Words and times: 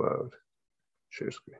cloud, 0.00 0.30
share 1.10 1.30
screen. 1.30 1.58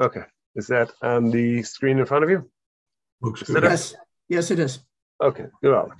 Okay, 0.00 0.22
is 0.56 0.66
that 0.66 0.90
on 1.00 1.30
the 1.30 1.62
screen 1.62 2.00
in 2.00 2.06
front 2.06 2.24
of 2.24 2.30
you? 2.30 2.50
Looks 3.20 3.44
good. 3.44 3.62
Yes, 3.62 3.94
yes, 4.28 4.50
it 4.50 4.58
is. 4.58 4.80
Okay, 5.22 5.46
good. 5.62 5.90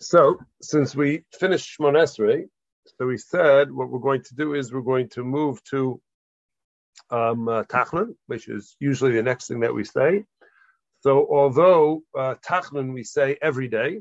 So, 0.00 0.38
since 0.62 0.96
we 0.96 1.24
finished 1.38 1.78
Shmon 1.78 1.96
Esrei, 2.02 2.44
so 2.96 3.06
we 3.06 3.18
said 3.18 3.70
what 3.70 3.90
we're 3.90 3.98
going 3.98 4.22
to 4.22 4.34
do 4.34 4.54
is 4.54 4.72
we're 4.72 4.80
going 4.80 5.10
to 5.10 5.22
move 5.22 5.62
to 5.64 6.00
um, 7.10 7.48
uh, 7.48 7.64
Tachnun, 7.64 8.14
which 8.26 8.48
is 8.48 8.76
usually 8.80 9.12
the 9.12 9.22
next 9.22 9.48
thing 9.48 9.60
that 9.60 9.74
we 9.74 9.84
say. 9.84 10.24
So, 11.00 11.26
although 11.30 12.02
uh, 12.16 12.34
we 12.72 13.04
say 13.04 13.38
every 13.40 13.68
day, 13.68 14.00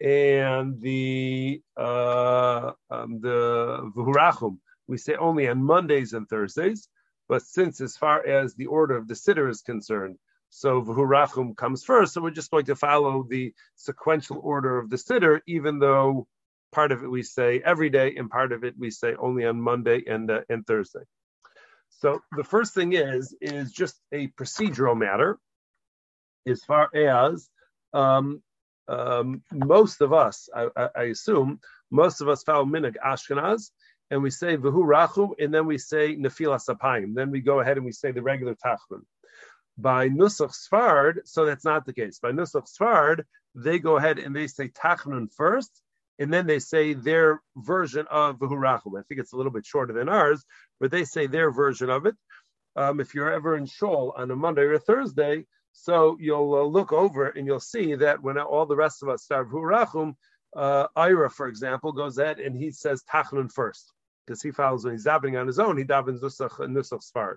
and 0.00 0.80
the 0.80 1.60
uh, 1.76 2.72
um, 2.90 3.20
the 3.20 3.90
V'hurachum 3.96 4.58
we 4.86 4.96
say 4.96 5.14
only 5.16 5.48
on 5.48 5.62
Mondays 5.62 6.12
and 6.12 6.28
Thursdays, 6.28 6.88
but 7.28 7.42
since 7.42 7.80
as 7.80 7.96
far 7.96 8.26
as 8.26 8.54
the 8.54 8.66
order 8.66 8.96
of 8.96 9.08
the 9.08 9.14
siddur 9.14 9.50
is 9.50 9.62
concerned, 9.62 10.16
so 10.50 10.82
V'hurachum 10.82 11.56
comes 11.56 11.82
first, 11.84 12.14
so 12.14 12.22
we're 12.22 12.30
just 12.30 12.50
going 12.50 12.66
to 12.66 12.76
follow 12.76 13.26
the 13.28 13.52
sequential 13.76 14.40
order 14.42 14.78
of 14.78 14.90
the 14.90 14.96
siddur, 14.96 15.40
even 15.46 15.78
though 15.78 16.26
part 16.72 16.92
of 16.92 17.02
it 17.02 17.10
we 17.10 17.22
say 17.22 17.60
every 17.64 17.90
day 17.90 18.14
and 18.16 18.30
part 18.30 18.52
of 18.52 18.64
it 18.64 18.74
we 18.78 18.90
say 18.90 19.14
only 19.18 19.44
on 19.46 19.60
Monday 19.60 20.04
and 20.06 20.30
uh, 20.30 20.40
and 20.48 20.66
Thursday. 20.66 21.04
So 21.88 22.20
the 22.36 22.44
first 22.44 22.74
thing 22.74 22.92
is 22.92 23.34
is 23.40 23.72
just 23.72 23.98
a 24.12 24.28
procedural 24.28 24.96
matter, 24.96 25.38
as 26.50 26.62
far 26.64 26.88
as 26.94 27.48
um, 27.92 28.42
um, 28.88 29.42
most 29.52 30.00
of 30.00 30.12
us, 30.12 30.48
I, 30.54 30.68
I, 30.76 30.88
I, 30.96 31.02
assume, 31.04 31.60
most 31.90 32.20
of 32.20 32.28
us 32.28 32.42
follow 32.42 32.64
Minhag 32.64 32.96
Ashkenaz, 33.04 33.70
and 34.10 34.22
we 34.22 34.30
say 34.30 34.56
Vahu 34.56 34.84
Rachu, 34.84 35.32
and 35.38 35.52
then 35.52 35.66
we 35.66 35.78
say 35.78 36.16
Nefilas 36.16 36.68
Apayim. 36.68 37.14
Then 37.14 37.30
we 37.30 37.40
go 37.40 37.60
ahead 37.60 37.76
and 37.76 37.84
we 37.84 37.92
say 37.92 38.12
the 38.12 38.22
regular 38.22 38.54
Tachnun. 38.54 39.02
By 39.76 40.08
Nusach 40.08 40.54
Sfard, 40.54 41.20
so 41.24 41.44
that's 41.44 41.64
not 41.64 41.84
the 41.84 41.92
case. 41.92 42.18
By 42.18 42.32
Nusach 42.32 42.66
Sfard, 42.68 43.24
they 43.54 43.78
go 43.78 43.96
ahead 43.96 44.18
and 44.18 44.34
they 44.34 44.46
say 44.46 44.68
Tachnun 44.68 45.28
first, 45.36 45.82
and 46.18 46.32
then 46.32 46.46
they 46.46 46.58
say 46.58 46.94
their 46.94 47.40
version 47.56 48.06
of 48.10 48.38
Vahurachum. 48.38 48.98
I 48.98 49.02
think 49.02 49.20
it's 49.20 49.32
a 49.32 49.36
little 49.36 49.52
bit 49.52 49.66
shorter 49.66 49.92
than 49.92 50.08
ours, 50.08 50.44
but 50.80 50.90
they 50.90 51.04
say 51.04 51.26
their 51.26 51.50
version 51.50 51.90
of 51.90 52.06
it. 52.06 52.16
Um, 52.74 53.00
if 53.00 53.14
you're 53.14 53.32
ever 53.32 53.56
in 53.56 53.66
Shul 53.66 54.14
on 54.16 54.30
a 54.30 54.36
Monday 54.36 54.62
or 54.62 54.74
a 54.74 54.78
Thursday, 54.78 55.44
so 55.80 56.16
you'll 56.20 56.54
uh, 56.54 56.62
look 56.62 56.92
over 56.92 57.28
and 57.28 57.46
you'll 57.46 57.60
see 57.60 57.94
that 57.94 58.20
when 58.20 58.36
all 58.36 58.66
the 58.66 58.76
rest 58.76 59.02
of 59.02 59.08
us 59.08 59.22
start 59.22 59.48
Vahurachum, 59.48 60.14
uh, 60.56 60.88
Ira, 60.96 61.30
for 61.30 61.46
example, 61.46 61.92
goes 61.92 62.18
ahead 62.18 62.40
and 62.40 62.56
he 62.56 62.72
says 62.72 63.04
Tachnun 63.04 63.52
first 63.52 63.92
because 64.26 64.42
he 64.42 64.50
follows 64.50 64.84
when 64.84 64.94
he's 64.94 65.06
davening 65.06 65.40
on 65.40 65.46
his 65.46 65.60
own, 65.60 65.76
he 65.76 65.84
davens 65.84 66.20
Nusach, 66.20 66.58
Nusach 66.58 67.02
Sfard. 67.08 67.36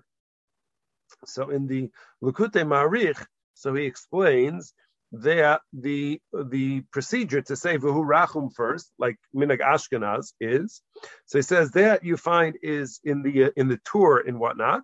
So 1.24 1.50
in 1.50 1.68
the 1.68 1.90
Likutei 2.22 2.64
Maharich, 2.66 3.24
so 3.54 3.74
he 3.74 3.84
explains 3.84 4.74
that 5.12 5.60
the 5.72 6.20
the 6.32 6.80
procedure 6.90 7.42
to 7.42 7.54
say 7.54 7.78
Vuhu 7.78 8.04
Rachum 8.04 8.52
first, 8.52 8.90
like 8.98 9.18
Minag 9.34 9.60
Ashkenaz, 9.60 10.32
is 10.40 10.82
so 11.26 11.38
he 11.38 11.42
says 11.42 11.70
that 11.72 12.02
you 12.02 12.16
find 12.16 12.56
is 12.62 12.98
in 13.04 13.22
the 13.22 13.44
uh, 13.44 13.50
in 13.56 13.68
the 13.68 13.78
Tur 13.84 14.18
and 14.26 14.40
whatnot, 14.40 14.82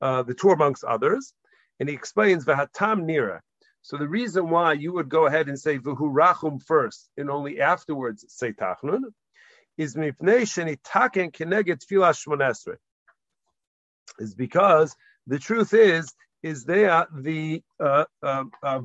uh, 0.00 0.22
the 0.22 0.34
Tur 0.34 0.54
amongst 0.54 0.82
others, 0.82 1.34
and 1.80 1.88
he 1.88 1.94
explains 1.94 2.44
Vahatam 2.44 3.04
Nira. 3.04 3.40
So 3.82 3.98
the 3.98 4.08
reason 4.08 4.48
why 4.48 4.72
you 4.72 4.94
would 4.94 5.08
go 5.08 5.26
ahead 5.26 5.48
and 5.48 5.58
say 5.58 5.78
Vuhu 5.78 6.12
Rachum 6.12 6.62
first 6.62 7.10
and 7.16 7.30
only 7.30 7.60
afterwards 7.60 8.24
say 8.28 8.52
Tachnun 8.52 9.02
is 9.76 9.94
Mipnei 9.94 10.42
Shenitaken 10.42 11.32
Keneged 11.32 11.84
Tfilah 11.84 12.14
Shmonesre. 12.14 12.76
Is 14.18 14.34
because 14.34 14.94
the 15.26 15.38
truth 15.38 15.74
is 15.74 16.12
is 16.42 16.64
there 16.64 17.06
the 17.14 17.62
uh, 17.80 18.04
uh, 18.22 18.44
uh, 18.62 18.80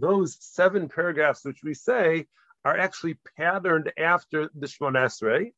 those 0.00 0.38
seven 0.40 0.88
paragraphs 0.88 1.44
which 1.44 1.60
we 1.62 1.74
say 1.74 2.26
are 2.64 2.76
actually 2.76 3.18
patterned 3.36 3.92
after 3.98 4.48
the 4.54 4.66
Shemon 4.66 4.96
Esrei, 4.96 5.52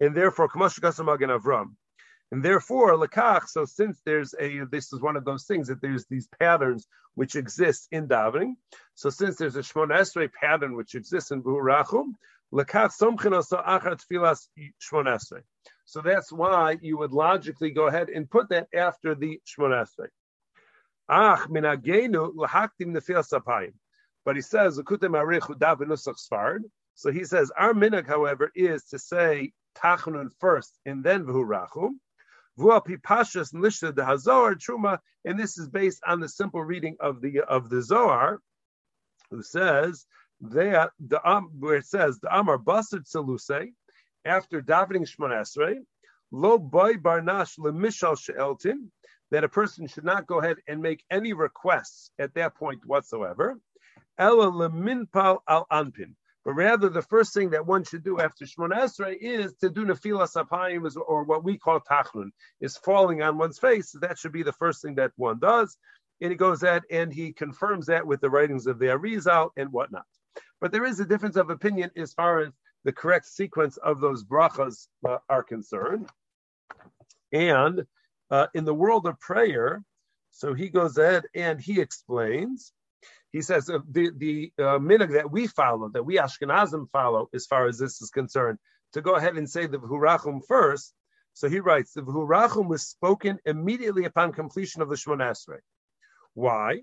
and 0.00 0.14
therefore 0.14 0.48
Kamash 0.48 1.04
Magen 1.04 1.30
Avram. 1.30 1.76
And 2.32 2.44
therefore, 2.44 2.94
Lakach, 2.94 3.46
so 3.48 3.64
since 3.64 4.00
there's 4.04 4.34
a, 4.40 4.64
this 4.70 4.92
is 4.92 5.00
one 5.00 5.16
of 5.16 5.24
those 5.24 5.44
things 5.44 5.68
that 5.68 5.80
there's 5.80 6.06
these 6.06 6.28
patterns 6.40 6.86
which 7.14 7.36
exist 7.36 7.88
in 7.92 8.08
davening. 8.08 8.54
So 8.94 9.10
since 9.10 9.36
there's 9.36 9.56
a 9.56 9.60
Shemon 9.60 9.96
Esrei 9.96 10.28
pattern 10.32 10.76
which 10.76 10.94
exists 10.94 11.30
in 11.30 11.42
Buhurachum, 11.42 12.14
Lakach 12.52 12.92
Somchin 13.00 13.34
also 13.34 13.58
Achat 13.58 14.02
Filas 14.10 14.48
Shemon 14.58 15.06
Esrei. 15.06 15.42
So 15.84 16.00
that's 16.00 16.32
why 16.32 16.78
you 16.80 16.98
would 16.98 17.12
logically 17.12 17.70
go 17.70 17.86
ahead 17.86 18.08
and 18.08 18.28
put 18.28 18.48
that 18.48 18.68
after 18.74 19.14
the 19.14 19.40
Shemon 19.46 19.86
Esrei. 19.86 20.08
Ach 21.08 21.46
lahaktim 21.48 22.92
nefil 22.92 23.24
sapayim. 23.24 23.72
But 24.24 24.34
he 24.34 24.42
says. 24.42 24.80
So 26.98 27.12
he 27.12 27.24
says 27.24 27.52
our 27.56 27.72
minag, 27.74 28.06
however, 28.08 28.50
is 28.56 28.84
to 28.86 28.98
say 28.98 29.52
tachnun 29.76 30.30
first 30.40 30.76
and 30.84 31.04
then 31.04 31.24
v'hurachum. 31.24 31.90
Truma, 34.58 34.98
and 35.24 35.38
this 35.38 35.58
is 35.58 35.68
based 35.68 36.02
on 36.06 36.20
the 36.20 36.28
simple 36.28 36.62
reading 36.64 36.96
of 37.00 37.20
the 37.20 37.40
of 37.40 37.68
the 37.68 37.82
Zohar, 37.82 38.40
who 39.30 39.42
says 39.42 40.06
that 40.40 40.90
the 40.98 41.28
um, 41.28 41.50
where 41.58 41.76
it 41.76 41.86
says 41.86 42.18
the 42.20 42.36
Amar 42.36 42.58
Basad 42.58 43.04
Saluse 43.08 43.72
after 44.24 44.60
davening 44.60 45.06
Shmon 45.08 45.30
Esrei, 45.30 45.76
lo 46.30 46.58
boy 46.58 46.94
barnash 46.94 47.58
lemishal 47.58 48.18
she'eltin 48.18 48.90
that 49.30 49.44
a 49.44 49.48
person 49.48 49.86
should 49.86 50.04
not 50.04 50.26
go 50.26 50.40
ahead 50.40 50.56
and 50.68 50.80
make 50.80 51.04
any 51.10 51.32
requests 51.32 52.10
at 52.18 52.34
that 52.34 52.54
point 52.54 52.80
whatsoever. 52.86 53.58
Ela 54.18 54.46
leminpal 54.46 55.38
al 55.48 55.66
anpin. 55.70 56.14
But 56.46 56.54
rather, 56.54 56.88
the 56.88 57.02
first 57.02 57.34
thing 57.34 57.50
that 57.50 57.66
one 57.66 57.82
should 57.82 58.04
do 58.04 58.20
after 58.20 58.44
Shmon 58.44 58.70
Esrei 58.70 59.16
is 59.20 59.52
to 59.54 59.68
do 59.68 59.84
nefila 59.84 60.32
sapayim, 60.32 60.88
or 61.08 61.24
what 61.24 61.42
we 61.42 61.58
call 61.58 61.80
tachnun, 61.80 62.30
is 62.60 62.76
falling 62.76 63.20
on 63.20 63.36
one's 63.36 63.58
face. 63.58 63.90
That 64.00 64.16
should 64.16 64.30
be 64.30 64.44
the 64.44 64.52
first 64.52 64.80
thing 64.80 64.94
that 64.94 65.10
one 65.16 65.40
does. 65.40 65.76
And 66.20 66.30
he 66.30 66.36
goes 66.36 66.60
that 66.60 66.84
and 66.88 67.12
he 67.12 67.32
confirms 67.32 67.86
that 67.86 68.06
with 68.06 68.20
the 68.20 68.30
writings 68.30 68.68
of 68.68 68.78
the 68.78 68.86
Arizal 68.86 69.50
and 69.56 69.72
whatnot. 69.72 70.06
But 70.60 70.70
there 70.70 70.84
is 70.84 71.00
a 71.00 71.04
difference 71.04 71.34
of 71.34 71.50
opinion 71.50 71.90
as 71.96 72.12
far 72.12 72.38
as 72.38 72.52
the 72.84 72.92
correct 72.92 73.26
sequence 73.26 73.76
of 73.78 73.98
those 73.98 74.22
brachas 74.22 74.86
uh, 75.04 75.18
are 75.28 75.42
concerned. 75.42 76.08
And 77.32 77.84
uh, 78.30 78.46
in 78.54 78.64
the 78.64 78.72
world 78.72 79.08
of 79.08 79.18
prayer, 79.18 79.82
so 80.30 80.54
he 80.54 80.68
goes 80.68 80.96
ahead 80.96 81.24
and 81.34 81.60
he 81.60 81.80
explains. 81.80 82.72
He 83.32 83.42
says 83.42 83.68
uh, 83.68 83.80
the 83.90 84.10
the 84.16 84.52
uh, 84.58 84.78
minhag 84.78 85.12
that 85.12 85.30
we 85.30 85.46
follow, 85.46 85.88
that 85.90 86.04
we 86.04 86.16
Ashkenazim 86.16 86.90
follow, 86.90 87.28
as 87.34 87.46
far 87.46 87.66
as 87.66 87.78
this 87.78 88.00
is 88.00 88.10
concerned, 88.10 88.58
to 88.92 89.02
go 89.02 89.16
ahead 89.16 89.36
and 89.36 89.48
say 89.48 89.66
the 89.66 89.78
v'hurachum 89.78 90.40
first. 90.46 90.94
So 91.34 91.48
he 91.48 91.60
writes 91.60 91.92
the 91.92 92.02
v'hurachum 92.02 92.68
was 92.68 92.86
spoken 92.86 93.38
immediately 93.44 94.04
upon 94.04 94.32
completion 94.32 94.80
of 94.82 94.88
the 94.88 94.96
Shemon 94.96 95.18
Esrei. 95.18 95.58
Why? 96.34 96.82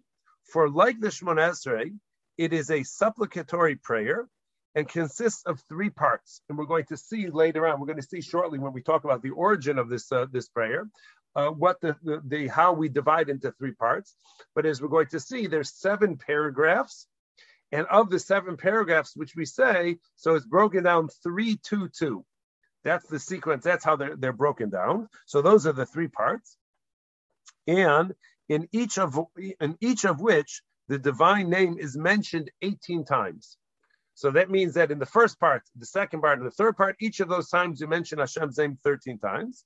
For 0.52 0.70
like 0.70 1.00
the 1.00 1.08
Shemon 1.08 1.38
Esrei, 1.38 1.98
it 2.38 2.54
is 2.54 2.70
a 2.70 2.84
supplicatory 2.84 3.76
prayer 3.76 4.28
and 4.76 4.88
consists 4.88 5.44
of 5.46 5.62
three 5.70 5.90
parts. 5.90 6.42
And 6.50 6.58
we're 6.58 6.66
going 6.66 6.86
to 6.86 6.98
see 6.98 7.30
later 7.30 7.68
on. 7.68 7.80
We're 7.80 7.88
going 7.88 8.02
to 8.02 8.08
see 8.08 8.22
shortly 8.22 8.60
when 8.60 8.74
we 8.74 8.82
talk 8.82 9.04
about 9.04 9.22
the 9.22 9.30
origin 9.32 9.78
of 9.78 9.90
this 9.90 10.12
uh, 10.12 10.26
this 10.32 10.50
prayer 10.50 10.88
uh, 11.36 11.50
what 11.50 11.82
the, 11.82 11.96
the, 12.04 12.22
the 12.26 12.48
how 12.48 12.74
we 12.74 12.90
divide 12.90 13.30
into 13.30 13.52
three 13.52 13.74
parts. 13.74 14.16
But 14.56 14.66
as 14.66 14.82
we're 14.82 14.88
going 14.88 15.08
to 15.08 15.20
see, 15.20 15.48
there's 15.48 15.74
seven 15.74 16.18
paragraphs, 16.18 17.08
and 17.72 17.88
of 17.88 18.10
the 18.10 18.20
seven 18.20 18.58
paragraphs 18.58 19.16
which 19.16 19.36
we 19.36 19.46
say, 19.46 19.98
so 20.16 20.36
it's 20.36 20.46
broken 20.46 20.84
down 20.84 21.10
three, 21.24 21.58
two, 21.64 21.90
two. 21.90 22.26
That's 22.84 23.08
the 23.08 23.20
sequence. 23.20 23.64
That's 23.64 23.86
how 23.86 23.96
they're 23.96 24.16
they're 24.16 24.34
broken 24.34 24.70
down. 24.70 25.08
So 25.26 25.42
those 25.42 25.66
are 25.66 25.74
the 25.74 25.86
three 25.86 26.10
parts, 26.10 26.58
and 27.66 28.14
in 28.50 28.68
each 28.72 28.98
of 28.98 29.18
in 29.60 29.78
each 29.80 30.06
of 30.06 30.20
which 30.20 30.62
the 30.90 31.00
divine 31.00 31.50
name 31.50 31.78
is 31.80 31.98
mentioned 31.98 32.52
18 32.62 33.06
times. 33.06 33.58
So 34.16 34.32
that 34.32 34.52
means 34.52 34.76
that 34.76 34.92
in 34.92 35.00
the 35.00 35.06
first 35.06 35.40
part, 35.40 35.64
the 35.76 35.86
second 35.86 36.22
part, 36.22 36.40
and 36.40 36.46
the 36.46 36.52
third 36.52 36.78
part, 36.78 36.98
each 37.00 37.20
of 37.20 37.30
those 37.30 37.50
times 37.50 37.82
you 37.82 37.88
mention 37.88 38.20
Hashem's 38.20 38.58
name 38.58 38.78
13 38.84 39.18
times. 39.18 39.66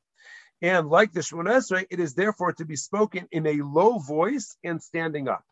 And 0.61 0.89
like 0.89 1.13
the 1.13 1.21
Shemon 1.21 1.45
Esrei, 1.45 1.85
it 1.89 1.99
is 1.99 2.15
therefore 2.15 2.53
to 2.53 2.65
be 2.65 2.75
spoken 2.75 3.27
in 3.31 3.45
a 3.45 3.61
low 3.61 3.99
voice 3.99 4.57
and 4.63 4.81
standing 4.81 5.27
up. 5.27 5.43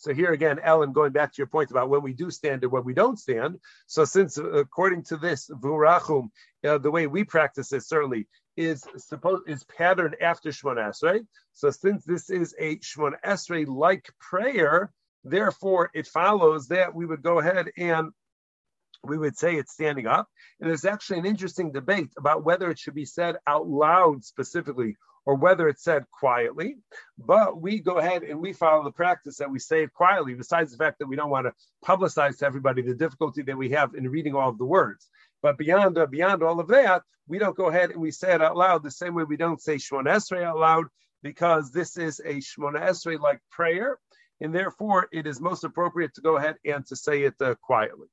So 0.00 0.14
here 0.14 0.32
again, 0.32 0.58
Ellen, 0.62 0.92
going 0.92 1.12
back 1.12 1.30
to 1.30 1.36
your 1.36 1.46
point 1.46 1.70
about 1.70 1.90
when 1.90 2.00
we 2.00 2.14
do 2.14 2.30
stand 2.30 2.62
and 2.62 2.72
when 2.72 2.84
we 2.84 2.94
don't 2.94 3.18
stand. 3.18 3.60
So 3.86 4.06
since 4.06 4.38
according 4.38 5.04
to 5.04 5.18
this 5.18 5.50
vurachum, 5.50 6.30
uh, 6.66 6.78
the 6.78 6.90
way 6.90 7.06
we 7.06 7.24
practice 7.24 7.70
it 7.72 7.82
certainly 7.82 8.26
is 8.56 8.82
supposed 8.96 9.42
is 9.46 9.62
patterned 9.64 10.16
after 10.22 10.48
Shmon 10.50 10.76
Esrei. 10.76 11.26
So 11.52 11.70
since 11.70 12.02
this 12.06 12.30
is 12.30 12.54
a 12.58 12.76
Shmon 12.76 13.12
Esrei 13.22 13.66
like 13.66 14.08
prayer, 14.18 14.90
therefore 15.22 15.90
it 15.92 16.06
follows 16.06 16.68
that 16.68 16.94
we 16.94 17.04
would 17.04 17.22
go 17.22 17.38
ahead 17.38 17.70
and 17.76 18.10
we 19.04 19.18
would 19.18 19.36
say 19.36 19.54
it's 19.54 19.72
standing 19.72 20.06
up. 20.06 20.28
And 20.60 20.68
there's 20.68 20.84
actually 20.84 21.20
an 21.20 21.26
interesting 21.26 21.72
debate 21.72 22.10
about 22.18 22.44
whether 22.44 22.70
it 22.70 22.78
should 22.78 22.94
be 22.94 23.04
said 23.04 23.36
out 23.46 23.66
loud 23.66 24.24
specifically 24.24 24.96
or 25.26 25.34
whether 25.34 25.68
it's 25.68 25.84
said 25.84 26.04
quietly. 26.10 26.76
But 27.18 27.60
we 27.60 27.80
go 27.80 27.98
ahead 27.98 28.22
and 28.22 28.40
we 28.40 28.52
follow 28.52 28.84
the 28.84 28.90
practice 28.90 29.36
that 29.38 29.50
we 29.50 29.58
say 29.58 29.82
it 29.84 29.92
quietly, 29.92 30.34
besides 30.34 30.72
the 30.72 30.78
fact 30.78 30.98
that 30.98 31.08
we 31.08 31.16
don't 31.16 31.30
want 31.30 31.46
to 31.46 31.52
publicize 31.84 32.38
to 32.38 32.46
everybody 32.46 32.82
the 32.82 32.94
difficulty 32.94 33.42
that 33.42 33.56
we 33.56 33.70
have 33.70 33.94
in 33.94 34.08
reading 34.08 34.34
all 34.34 34.48
of 34.48 34.58
the 34.58 34.64
words. 34.64 35.08
But 35.42 35.58
beyond 35.58 35.98
uh, 35.98 36.06
beyond 36.06 36.42
all 36.42 36.60
of 36.60 36.68
that, 36.68 37.02
we 37.28 37.38
don't 37.38 37.56
go 37.56 37.68
ahead 37.68 37.90
and 37.90 38.00
we 38.00 38.10
say 38.10 38.34
it 38.34 38.42
out 38.42 38.56
loud 38.56 38.82
the 38.82 38.90
same 38.90 39.14
way 39.14 39.24
we 39.24 39.36
don't 39.36 39.60
say 39.60 39.76
Shmon 39.76 40.06
Esrei 40.06 40.42
out 40.42 40.58
loud, 40.58 40.86
because 41.22 41.70
this 41.70 41.96
is 41.96 42.20
a 42.20 42.36
Shmon 42.36 42.80
Esrei 42.80 43.18
like 43.20 43.40
prayer, 43.50 43.98
and 44.40 44.54
therefore 44.54 45.08
it 45.12 45.26
is 45.26 45.40
most 45.40 45.64
appropriate 45.64 46.14
to 46.14 46.20
go 46.22 46.36
ahead 46.36 46.56
and 46.64 46.84
to 46.86 46.96
say 46.96 47.22
it 47.22 47.34
uh, 47.40 47.54
quietly. 47.62 48.08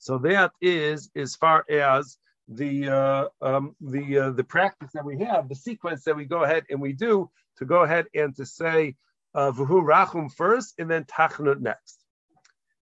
So 0.00 0.16
that 0.18 0.52
is 0.62 1.10
as 1.14 1.36
far 1.36 1.64
as 1.68 2.16
the 2.48 2.88
uh, 2.88 3.24
um, 3.42 3.76
the 3.82 4.18
uh, 4.18 4.30
the 4.30 4.42
practice 4.42 4.90
that 4.94 5.04
we 5.04 5.18
have, 5.18 5.48
the 5.48 5.54
sequence 5.54 6.04
that 6.04 6.16
we 6.16 6.24
go 6.24 6.42
ahead 6.42 6.64
and 6.70 6.80
we 6.80 6.94
do 6.94 7.30
to 7.58 7.66
go 7.66 7.82
ahead 7.82 8.06
and 8.14 8.34
to 8.36 8.46
say 8.46 8.96
uh, 9.34 9.52
v'hu 9.52 9.84
rachum 9.84 10.32
first 10.32 10.74
and 10.78 10.90
then 10.90 11.04
tachnun 11.04 11.60
next. 11.60 12.02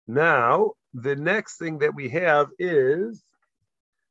Now 0.07 0.73
the 0.93 1.17
next 1.17 1.57
thing 1.57 1.79
that 1.79 1.95
we 1.95 2.11
have 2.11 2.49
is 2.59 3.25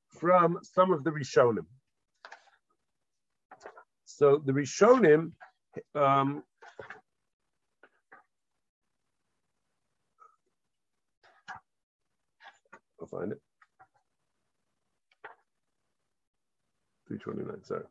from 0.10 0.58
some 0.64 0.92
of 0.92 1.04
the 1.04 1.12
Rishonim. 1.12 1.68
So 4.06 4.42
the 4.44 4.54
Rishonim 4.54 5.34
um, 5.94 6.44
I'll 13.12 13.20
find 13.20 13.32
it. 13.32 13.40
329, 17.08 17.64
sorry. 17.64 17.84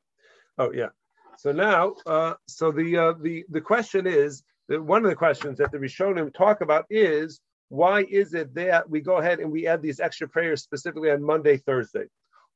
Oh, 0.59 0.73
yeah. 0.73 0.89
So 1.39 1.53
now, 1.53 1.95
uh, 2.07 2.35
so 2.47 2.71
the, 2.71 2.97
uh, 2.97 3.13
the, 3.21 3.45
the 3.49 3.61
question 3.61 4.07
is, 4.07 4.43
that 4.69 4.83
one 4.83 5.05
of 5.05 5.11
the 5.11 5.17
questions 5.17 5.59
that 5.59 5.71
the 5.71 5.79
Rishonim 5.79 6.35
talk 6.35 6.61
about 6.61 6.87
is, 6.91 7.41
why 7.69 8.05
is 8.11 8.35
it 8.35 8.55
that 8.55 8.89
we 8.89 9.01
go 9.01 9.17
ahead 9.19 9.39
and 9.39 9.51
we 9.51 9.67
add 9.67 9.83
these 9.83 10.01
extra 10.01 10.29
prayers 10.29 10.63
specifically 10.63 11.11
on 11.11 11.23
Monday, 11.23 11.57
Thursday? 11.57 12.07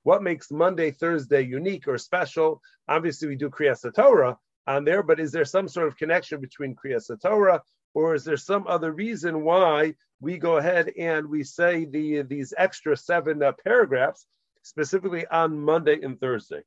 What 0.03 0.23
makes 0.23 0.51
Monday, 0.51 0.91
Thursday 0.91 1.43
unique 1.43 1.87
or 1.87 1.99
special? 1.99 2.61
Obviously, 2.89 3.29
we 3.29 3.37
do 3.37 3.51
Kriyas 3.51 3.93
Torah 3.95 4.37
on 4.67 4.85
there, 4.85 5.03
but 5.03 5.21
is 5.21 5.31
there 5.31 5.45
some 5.45 5.69
sort 5.69 5.89
of 5.89 5.97
connection 5.97 6.41
between 6.41 6.75
Kriyas 6.75 7.11
Torah, 7.21 7.63
or 7.95 8.15
is 8.15 8.25
there 8.25 8.37
some 8.37 8.67
other 8.67 8.93
reason 8.93 9.43
why 9.43 9.95
we 10.21 10.39
go 10.39 10.59
ahead 10.59 10.93
and 10.99 11.27
we 11.27 11.43
say 11.43 11.85
the 11.85 12.23
these 12.23 12.53
extra 12.57 12.97
seven 12.97 13.43
uh, 13.43 13.53
paragraphs 13.65 14.27
specifically 14.63 15.27
on 15.27 15.59
Monday 15.59 16.01
and 16.03 16.21
Thursday. 16.21 16.63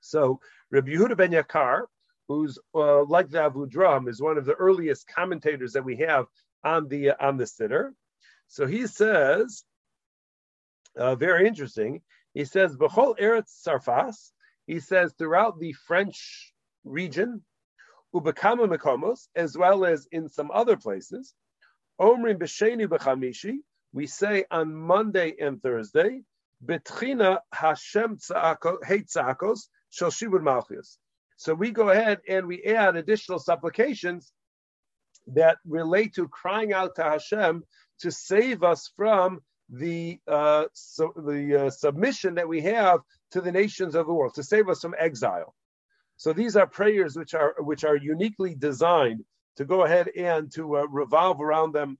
So 0.00 0.40
Rabbi 0.70 0.90
Yehuda 0.90 1.16
ben 1.16 1.32
Yakar, 1.32 1.82
who's 2.28 2.58
uh, 2.74 3.04
like 3.04 3.30
the 3.30 3.38
Avudraham, 3.38 4.08
is 4.08 4.20
one 4.20 4.38
of 4.38 4.44
the 4.44 4.54
earliest 4.54 5.08
commentators 5.08 5.72
that 5.72 5.84
we 5.84 5.96
have 5.96 6.26
on 6.64 6.88
the 6.88 7.10
uh, 7.10 7.14
on 7.20 7.36
the 7.36 7.44
Siddur. 7.44 7.92
So 8.48 8.66
he 8.66 8.86
says, 8.86 9.64
uh, 10.96 11.14
very 11.14 11.46
interesting. 11.46 12.02
He 12.34 12.44
says, 12.44 12.76
"B'chol 12.76 13.18
eretz 13.18 13.66
sarfas." 13.66 14.30
He 14.66 14.80
says 14.80 15.14
throughout 15.18 15.58
the 15.58 15.72
French 15.72 16.52
region, 16.84 17.42
ubekama 18.14 18.66
mekomos, 18.66 19.28
as 19.34 19.56
well 19.56 19.84
as 19.84 20.06
in 20.12 20.28
some 20.28 20.50
other 20.52 20.76
places. 20.76 21.34
Omrim 22.00 22.38
b'sheni 22.38 22.86
b'chamishi. 22.86 23.58
We 23.92 24.06
say 24.06 24.44
on 24.50 24.74
Monday 24.74 25.34
and 25.40 25.60
Thursday, 25.62 26.22
Betchina 26.64 27.38
Hashem 27.52 28.18
Tzakos 28.18 29.60
Shel 29.90 30.10
Malchus. 30.40 30.98
So 31.36 31.54
we 31.54 31.70
go 31.70 31.88
ahead 31.88 32.20
and 32.28 32.46
we 32.46 32.62
add 32.64 32.96
additional 32.96 33.38
supplications 33.38 34.30
that 35.28 35.58
relate 35.66 36.14
to 36.14 36.28
crying 36.28 36.72
out 36.72 36.96
to 36.96 37.02
Hashem 37.02 37.64
to 38.00 38.10
save 38.10 38.62
us 38.62 38.90
from 38.96 39.40
the 39.70 40.18
uh, 40.26 40.64
the 40.98 41.66
uh, 41.66 41.70
submission 41.70 42.34
that 42.34 42.48
we 42.48 42.60
have 42.62 43.00
to 43.32 43.40
the 43.40 43.52
nations 43.52 43.94
of 43.94 44.06
the 44.06 44.12
world, 44.12 44.34
to 44.34 44.42
save 44.42 44.68
us 44.68 44.80
from 44.80 44.94
exile. 44.98 45.54
So 46.20 46.34
these 46.34 46.54
are 46.54 46.66
prayers 46.66 47.16
which 47.16 47.32
are 47.32 47.54
which 47.60 47.82
are 47.82 47.96
uniquely 47.96 48.54
designed 48.54 49.24
to 49.56 49.64
go 49.64 49.84
ahead 49.84 50.10
and 50.14 50.52
to 50.52 50.76
uh, 50.76 50.86
revolve 50.86 51.40
around 51.40 51.72
them, 51.72 51.96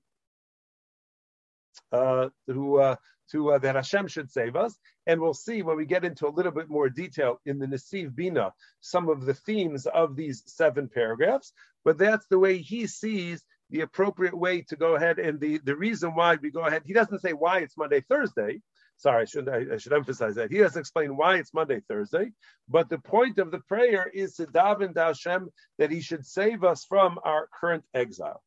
uh, 1.91 2.29
to 2.47 2.81
uh, 2.81 2.97
to 3.31 3.53
uh, 3.53 3.59
that 3.61 3.77
Hashem 3.77 4.09
should 4.09 4.31
save 4.31 4.57
us. 4.57 4.77
And 5.07 5.23
we'll 5.23 5.33
see 5.33 5.63
when 5.63 5.79
we 5.79 5.87
get 5.87 6.05
into 6.05 6.29
a 6.29 6.37
little 6.37 6.53
bit 6.53 6.69
more 6.69 6.91
detail 6.91 7.41
in 7.47 7.59
the 7.59 7.65
Nesiv 7.65 8.15
Bina 8.15 8.53
some 8.81 9.09
of 9.09 9.25
the 9.25 9.33
themes 9.33 9.87
of 9.87 10.17
these 10.17 10.43
seven 10.45 10.87
paragraphs. 10.87 11.55
But 11.83 11.97
that's 11.97 12.27
the 12.27 12.39
way 12.39 12.59
he 12.59 12.87
sees 12.89 13.43
the 13.71 13.81
appropriate 13.81 14.37
way 14.37 14.61
to 14.69 14.77
go 14.77 14.97
ahead 14.97 15.19
and 15.19 15.41
the, 15.41 15.61
the 15.65 15.77
reason 15.77 16.15
why 16.15 16.37
we 16.43 16.51
go 16.51 16.67
ahead. 16.67 16.83
He 16.85 16.93
doesn't 16.93 17.23
say 17.23 17.33
why 17.33 17.61
it's 17.61 17.79
Monday, 17.79 18.03
Thursday. 18.03 18.61
Sorry, 19.01 19.23
I 19.23 19.25
should, 19.25 19.49
I, 19.49 19.65
I 19.73 19.77
should 19.79 19.95
emphasize 19.95 20.35
that. 20.35 20.51
He 20.51 20.59
doesn't 20.59 20.79
explain 20.79 21.17
why 21.17 21.37
it's 21.37 21.55
Monday, 21.55 21.81
Thursday. 21.89 22.33
But 22.69 22.91
the 22.91 22.99
point 22.99 23.39
of 23.39 23.51
the 23.51 23.61
prayer 23.61 24.07
is 24.13 24.35
to 24.35 24.45
daven 24.45 24.93
to 24.93 25.05
Hashem 25.05 25.49
that 25.79 25.91
he 25.91 26.03
should 26.03 26.27
save 26.27 26.65
us 26.65 26.85
from 26.85 27.19
our 27.25 27.49
current 27.59 27.83
exile. 27.95 28.43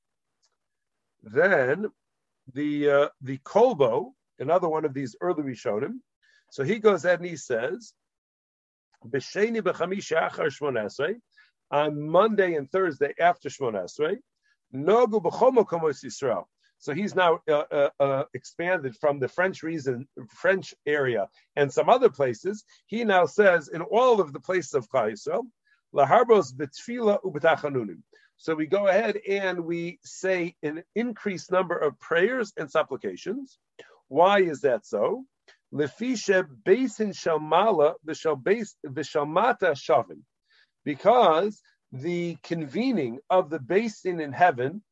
Then 1.24 1.88
the 2.54 2.90
uh, 2.90 3.08
the 3.22 3.40
Kolbo, 3.40 4.12
another 4.38 4.70
one 4.70 4.86
of 4.86 4.94
these 4.94 5.16
early 5.22 5.42
Rishonim. 5.42 5.96
So 6.52 6.64
he 6.64 6.78
goes 6.78 7.04
ahead 7.04 7.20
and 7.20 7.30
he 7.30 7.36
says, 7.36 7.92
B'sheni 9.08 9.62
b'chamishi 9.62 10.16
achar 10.16 10.52
shmon 10.52 11.16
on 11.72 12.00
Monday 12.00 12.54
and 12.54 12.72
Thursday 12.72 13.16
after 13.20 13.50
Shmon 13.50 13.74
Esrei, 13.74 14.18
nogu 14.72 15.20
b'chomo 15.20 15.66
komos 15.66 16.06
Yisrael. 16.06 16.44
So 16.84 16.94
he's 16.94 17.16
now 17.16 17.40
uh, 17.50 17.64
uh, 17.72 17.90
uh, 17.98 18.24
expanded 18.34 18.98
from 19.00 19.18
the 19.18 19.30
French 19.30 19.64
reason, 19.64 20.06
French 20.30 20.74
area, 20.86 21.30
and 21.56 21.72
some 21.72 21.88
other 21.88 22.10
places. 22.10 22.66
He 22.88 23.06
now 23.06 23.26
says 23.26 23.70
in 23.70 23.82
all 23.82 24.20
of 24.20 24.34
the 24.34 24.42
places 24.42 24.74
of 24.74 24.90
Klal 24.90 25.14
Yisrael, 25.14 25.44
laharbos 25.96 26.54
b'tfila 26.54 27.24
ub'tachanunim. 27.24 28.02
So 28.36 28.54
we 28.54 28.66
go 28.66 28.88
ahead 28.88 29.16
and 29.30 29.64
we 29.64 30.00
say 30.04 30.58
an 30.62 30.84
increased 30.94 31.54
number 31.54 31.78
of 31.78 31.98
prayers 32.02 32.52
and 32.58 32.70
supplications. 32.70 33.58
Why 34.10 34.42
is 34.42 34.60
that 34.68 34.86
so? 34.86 35.24
Lefisha 35.74 36.46
beis 36.68 36.98
din 36.98 37.14
shalmala 37.14 37.94
vishalmata 38.06 39.72
shavin, 39.88 40.22
because 40.84 41.62
the 41.94 42.36
convening 42.44 43.20
of 43.30 43.50
the 43.50 43.60
beis 43.60 44.02
din 44.02 44.20
in 44.20 44.34
heaven, 44.34 44.84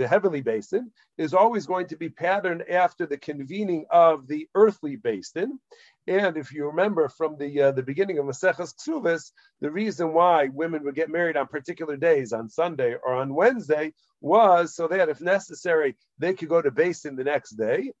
the 0.00 0.08
heavenly 0.08 0.42
beis 0.42 0.70
din, 0.70 0.90
is 1.18 1.34
always 1.34 1.66
going 1.66 1.86
to 1.88 1.96
be 1.96 2.08
patterned 2.08 2.62
after 2.68 3.06
the 3.06 3.18
convening 3.18 3.84
of 3.90 4.26
the 4.26 4.48
earthly 4.54 4.96
beis 4.96 5.32
din. 5.34 5.60
And 6.06 6.38
if 6.38 6.52
you 6.52 6.66
remember 6.66 7.08
from 7.08 7.36
the 7.36 7.60
uh, 7.60 7.72
the 7.72 7.82
beginning 7.82 8.18
of 8.18 8.24
Maseches 8.24 8.74
Ksuvas, 8.74 9.32
the 9.60 9.70
reason 9.70 10.14
why 10.14 10.48
women 10.48 10.84
would 10.84 10.94
get 10.94 11.10
married 11.10 11.36
on 11.36 11.46
particular 11.48 11.96
days, 11.96 12.32
on 12.32 12.48
Sunday 12.48 12.94
or 12.94 13.14
on 13.14 13.34
Wednesday, 13.34 13.92
was 14.22 14.74
so 14.74 14.88
that 14.88 15.10
if 15.10 15.20
necessary, 15.20 15.96
they 16.18 16.32
could 16.32 16.48
go 16.48 16.62
to 16.62 16.70
beis 16.70 17.02
din 17.02 17.16
the 17.16 17.24
next 17.24 17.50
day 17.50 17.92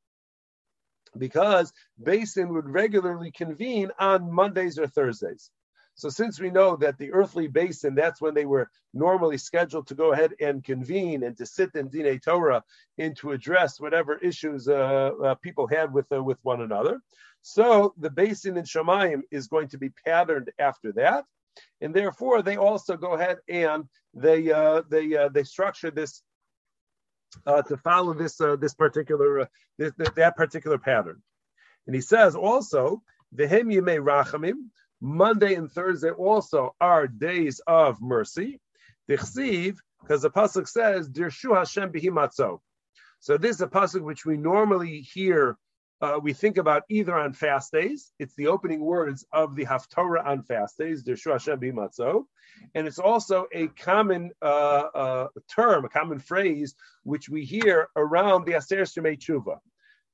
because 1.18 1.72
Beis 2.02 2.34
din 2.34 2.48
would 2.54 2.68
regularly 2.68 3.30
convene 3.30 3.90
on 3.98 4.32
Mondays 4.32 4.78
or 4.78 4.86
Thursdays. 4.86 5.50
So 6.00 6.08
since 6.08 6.40
we 6.40 6.50
know 6.50 6.76
that 6.76 6.96
the 6.96 7.12
earthly 7.12 7.46
beis 7.46 7.82
din, 7.82 7.94
that's 7.94 8.22
when 8.22 8.32
they 8.32 8.46
were 8.46 8.70
normally 8.94 9.36
scheduled 9.36 9.86
to 9.88 9.94
go 9.94 10.12
ahead 10.12 10.32
and 10.40 10.64
convene 10.64 11.22
and 11.24 11.36
to 11.36 11.44
sit 11.44 11.74
in 11.74 11.90
Dine 11.90 12.18
Torah 12.18 12.64
and 12.96 13.14
to 13.18 13.32
address 13.32 13.78
whatever 13.78 14.16
issues 14.16 14.66
uh, 14.66 15.10
uh, 15.22 15.34
people 15.34 15.66
had 15.66 15.92
with 15.92 16.10
uh, 16.10 16.22
with 16.22 16.38
one 16.42 16.62
another. 16.62 17.02
So 17.42 17.92
the 17.98 18.08
beis 18.08 18.40
din 18.40 18.56
in 18.56 18.64
Shemayim 18.64 19.24
is 19.30 19.48
going 19.48 19.68
to 19.68 19.78
be 19.78 19.90
patterned 20.06 20.50
after 20.58 20.90
that, 20.92 21.26
and 21.82 21.92
therefore 21.92 22.40
they 22.40 22.56
also 22.56 22.96
go 22.96 23.12
ahead 23.12 23.36
and 23.46 23.84
they 24.14 24.50
uh, 24.50 24.80
they 24.88 25.14
uh, 25.14 25.28
they 25.28 25.44
structure 25.44 25.90
this 25.90 26.22
uh, 27.44 27.60
to 27.60 27.76
follow 27.76 28.14
this 28.14 28.36
this 28.58 28.72
particular 28.72 29.50
this, 29.76 29.92
that 30.16 30.34
particular 30.34 30.78
pattern. 30.78 31.20
And 31.86 31.94
he 31.94 32.00
says 32.00 32.34
also 32.36 33.02
vehem 33.36 33.68
yemei 33.70 34.00
rachamim. 34.00 34.70
Monday 35.00 35.54
and 35.54 35.70
Thursday 35.70 36.10
also 36.10 36.74
are 36.80 37.06
days 37.06 37.60
of 37.66 38.00
mercy. 38.00 38.60
Because 39.06 39.32
the 40.22 40.30
pasuk 40.30 40.68
says 40.68 41.08
Dirshu 41.08 41.56
Hashem 41.56 41.92
bihimatzo. 41.92 42.60
So 43.18 43.36
this 43.36 43.56
is 43.56 43.62
a 43.62 43.66
pasuk 43.66 44.02
which 44.02 44.24
we 44.24 44.36
normally 44.36 45.00
hear 45.00 45.58
uh, 46.02 46.18
we 46.22 46.32
think 46.32 46.56
about 46.56 46.84
either 46.88 47.14
on 47.14 47.32
fast 47.32 47.72
days. 47.72 48.12
It's 48.18 48.34
the 48.34 48.46
opening 48.46 48.80
words 48.80 49.26
of 49.32 49.54
the 49.54 49.66
Haftorah 49.66 50.24
on 50.24 50.42
fast 50.42 50.78
days, 50.78 51.04
Dirshu 51.04 51.32
Hashem 51.32 51.60
Bimatzo. 51.60 52.24
And 52.74 52.86
it's 52.86 52.98
also 52.98 53.46
a 53.52 53.68
common 53.68 54.30
uh, 54.40 54.44
uh, 54.94 55.28
term, 55.54 55.84
a 55.84 55.90
common 55.90 56.18
phrase, 56.18 56.74
which 57.02 57.28
we 57.28 57.44
hear 57.44 57.88
around 57.96 58.46
the 58.46 58.52
Aseres 58.52 58.96
Yemei 58.96 59.18
Tshuva. 59.18 59.58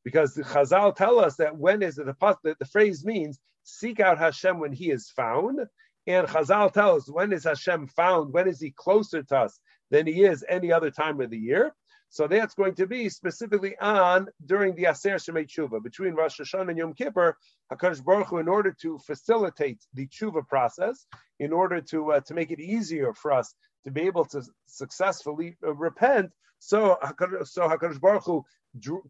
Because 0.04 0.34
the 0.34 0.42
Chazal 0.42 0.94
tell 0.94 1.20
us 1.20 1.36
that 1.36 1.56
when 1.56 1.82
is 1.82 1.98
it, 1.98 2.06
the, 2.06 2.56
the 2.58 2.64
phrase 2.64 3.04
means 3.04 3.38
seek 3.66 4.00
out 4.00 4.18
Hashem 4.18 4.58
when 4.58 4.72
he 4.72 4.90
is 4.90 5.10
found. 5.10 5.60
And 6.06 6.26
Chazal 6.28 6.72
tells 6.72 7.10
when 7.10 7.32
is 7.32 7.44
Hashem 7.44 7.88
found? 7.88 8.32
When 8.32 8.48
is 8.48 8.60
he 8.60 8.70
closer 8.70 9.22
to 9.24 9.36
us 9.36 9.58
than 9.90 10.06
he 10.06 10.24
is 10.24 10.44
any 10.48 10.72
other 10.72 10.90
time 10.90 11.20
of 11.20 11.30
the 11.30 11.38
year? 11.38 11.74
So 12.08 12.28
that's 12.28 12.54
going 12.54 12.76
to 12.76 12.86
be 12.86 13.08
specifically 13.08 13.76
on 13.78 14.28
during 14.44 14.76
the 14.76 14.84
Aseres 14.84 15.28
Yemei 15.28 15.48
Tshuva 15.48 15.82
between 15.82 16.14
Rosh 16.14 16.40
Hashanah 16.40 16.70
and 16.70 16.78
Yom 16.78 16.94
Kippur. 16.94 17.36
Hakadosh 17.72 18.04
Baruch 18.04 18.28
Hu, 18.28 18.38
in 18.38 18.48
order 18.48 18.74
to 18.82 18.98
facilitate 18.98 19.84
the 19.92 20.06
Tshuva 20.06 20.46
process, 20.46 21.06
in 21.40 21.52
order 21.52 21.80
to 21.80 22.12
uh, 22.12 22.20
to 22.20 22.34
make 22.34 22.52
it 22.52 22.60
easier 22.60 23.12
for 23.12 23.32
us 23.32 23.52
to 23.84 23.90
be 23.90 24.02
able 24.02 24.24
to 24.26 24.42
successfully 24.66 25.56
uh, 25.66 25.74
repent, 25.74 26.30
so 26.60 26.96
so 27.44 27.68
Hakadosh 27.68 28.00
Baruch 28.00 28.24
Hu 28.24 28.44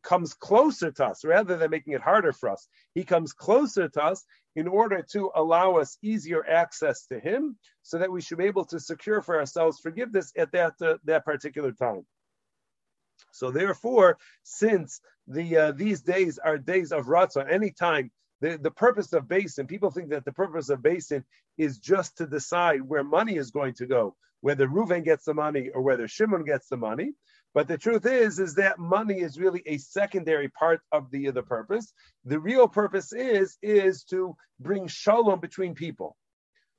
comes 0.02 0.35
closer 0.35 0.90
to 0.92 1.06
us 1.06 1.25
rather 1.25 1.56
than 1.56 1.70
making 1.70 1.94
it 1.94 2.00
harder 2.00 2.32
for 2.32 2.50
us. 2.50 2.68
He 2.94 3.04
comes 3.04 3.32
closer 3.32 3.88
to 3.88 4.02
us 4.02 4.25
in 4.54 4.66
order 4.66 5.02
to 5.12 5.30
allow 5.35 5.76
us 5.76 5.99
easier 6.02 6.44
access 6.49 7.06
to 7.06 7.20
Him, 7.20 7.56
so 7.82 7.99
that 7.99 8.11
we 8.11 8.20
should 8.20 8.38
be 8.38 8.44
able 8.44 8.64
to 8.66 8.80
secure 8.80 9.23
for 9.23 9.38
ourselves 9.38 9.80
forgiveness 9.80 10.32
at 10.37 10.52
that 10.52 10.75
uh, 10.80 10.96
that 11.04 11.25
particular 11.25 11.73
time. 11.73 12.06
So 13.32 13.50
therefore, 13.50 14.18
since 14.42 15.00
the 15.26 15.56
uh, 15.56 15.73
these 15.73 16.02
days 16.02 16.38
are 16.38 16.58
days 16.58 16.92
of 16.92 17.06
ratzah, 17.06 17.50
anytime 17.50 18.11
the, 18.40 18.58
the 18.58 18.70
purpose 18.70 19.12
of 19.12 19.25
beis 19.25 19.56
din, 19.56 19.66
people 19.66 19.90
think 19.90 20.11
that 20.11 20.25
the 20.25 20.32
purpose 20.32 20.68
of 20.68 20.80
beis 20.80 21.08
din 21.08 21.25
is 21.58 21.78
just 21.78 22.18
to 22.18 22.26
decide 22.26 22.82
where 22.82 23.04
money 23.04 23.37
is 23.37 23.50
going 23.50 23.75
to 23.75 23.87
go, 23.87 24.14
whether 24.40 24.68
Reuven 24.68 25.04
gets 25.04 25.25
the 25.25 25.35
money 25.35 25.70
or 25.75 25.82
whether 25.82 26.08
Shimon 26.08 26.44
gets 26.44 26.68
the 26.68 26.76
money. 26.76 27.12
But 27.56 27.68
the 27.68 27.78
truth 27.78 28.04
is, 28.04 28.38
is 28.38 28.56
that 28.56 28.78
money 28.78 29.20
is 29.20 29.40
really 29.40 29.62
a 29.64 29.78
secondary 29.78 30.50
part 30.50 30.82
of 30.92 31.10
the, 31.10 31.30
the 31.30 31.42
purpose. 31.42 31.90
The 32.26 32.38
real 32.38 32.68
purpose 32.68 33.14
is, 33.14 33.56
is 33.62 34.04
to 34.10 34.36
bring 34.60 34.88
shalom 34.88 35.40
between 35.40 35.75
people. 35.75 36.18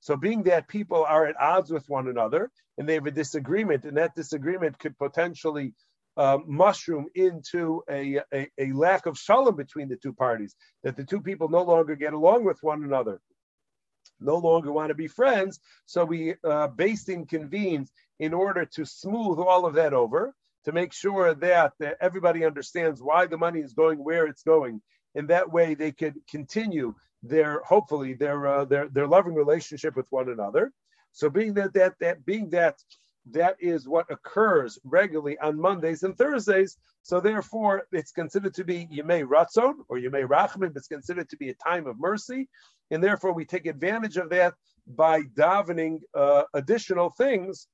So 0.02 0.16
being 0.16 0.44
that 0.44 0.68
people 0.68 1.04
are 1.04 1.26
at 1.26 1.42
odds 1.42 1.72
with 1.72 1.90
one 1.90 2.08
another 2.08 2.52
and 2.78 2.88
they 2.88 2.94
have 2.94 3.08
a 3.08 3.12
disagreement, 3.12 3.86
and 3.86 3.98
that 3.98 4.14
disagreement 4.14 4.78
could 4.78 4.96
potentially 5.00 5.74
uh, 6.16 6.38
mushroom 6.46 7.08
into 7.16 7.82
a, 7.90 8.20
a, 8.32 8.48
a, 8.60 8.72
lack 8.74 9.08
of 9.08 9.18
shalom 9.18 9.56
between 9.56 9.90
the 9.90 9.98
two 9.98 10.14
parties, 10.14 10.56
that 10.84 10.96
the 10.96 11.04
two 11.04 11.22
people 11.22 11.50
no 11.50 11.64
longer 11.64 11.96
get 11.96 12.14
along 12.14 12.44
with 12.44 12.60
one 12.62 12.84
another, 12.84 13.20
no 14.20 14.38
longer 14.38 14.72
want 14.72 14.90
to 14.90 14.96
be 14.96 15.08
friends. 15.08 15.60
So 15.88 16.06
we, 16.06 16.36
uh, 16.44 16.68
convenes 17.28 17.92
in 18.20 18.36
order 18.36 18.66
to 18.76 18.86
smooth 18.86 19.40
all 19.40 19.66
of 19.66 19.74
that 19.74 19.96
over, 19.96 20.36
to 20.68 20.74
make 20.74 20.92
sure 20.92 21.34
that, 21.34 21.72
that 21.80 21.96
everybody 22.02 22.44
understands 22.44 23.02
why 23.02 23.26
the 23.26 23.38
money 23.38 23.62
is 23.62 23.72
going 23.72 24.04
where 24.04 24.28
it's 24.28 24.44
going. 24.44 24.82
In 25.16 25.28
that 25.28 25.50
way, 25.50 25.76
they 25.76 25.94
could 25.94 26.16
continue 26.30 26.94
their, 27.24 27.62
hopefully, 27.62 28.16
their, 28.16 28.46
uh, 28.46 28.66
their, 28.66 28.90
their 28.90 29.08
loving 29.08 29.34
relationship 29.34 29.96
with 29.96 30.08
one 30.10 30.28
another. 30.28 30.74
So 31.14 31.30
being 31.30 31.54
that, 31.54 31.74
that, 31.76 31.94
that 32.02 32.26
being 32.26 32.50
that 32.50 32.76
that 33.32 33.56
is 33.62 33.88
what 33.88 34.12
occurs 34.12 34.78
regularly 34.84 35.40
on 35.40 35.58
Mondays 35.58 36.04
and 36.04 36.18
Thursdays. 36.18 36.78
So 37.02 37.22
therefore, 37.22 37.88
it's 37.94 38.12
considered 38.12 38.54
to 38.56 38.66
be 38.66 38.88
Yemei 38.88 39.24
Ratzon 39.26 39.74
or 39.88 39.98
Yemei 39.98 40.28
Rachman. 40.28 40.76
It's 40.76 40.90
considered 40.90 41.30
to 41.30 41.38
be 41.38 41.50
a 41.50 41.54
time 41.56 41.88
of 41.88 41.98
mercy, 41.98 42.50
and 42.92 43.02
therefore 43.02 43.32
we 43.32 43.46
take 43.46 43.68
advantage 43.68 44.18
of 44.18 44.30
that 44.32 44.54
by 44.86 45.22
davening 45.22 46.00
uh, 46.14 46.44
additional 46.54 47.10
things. 47.12 47.68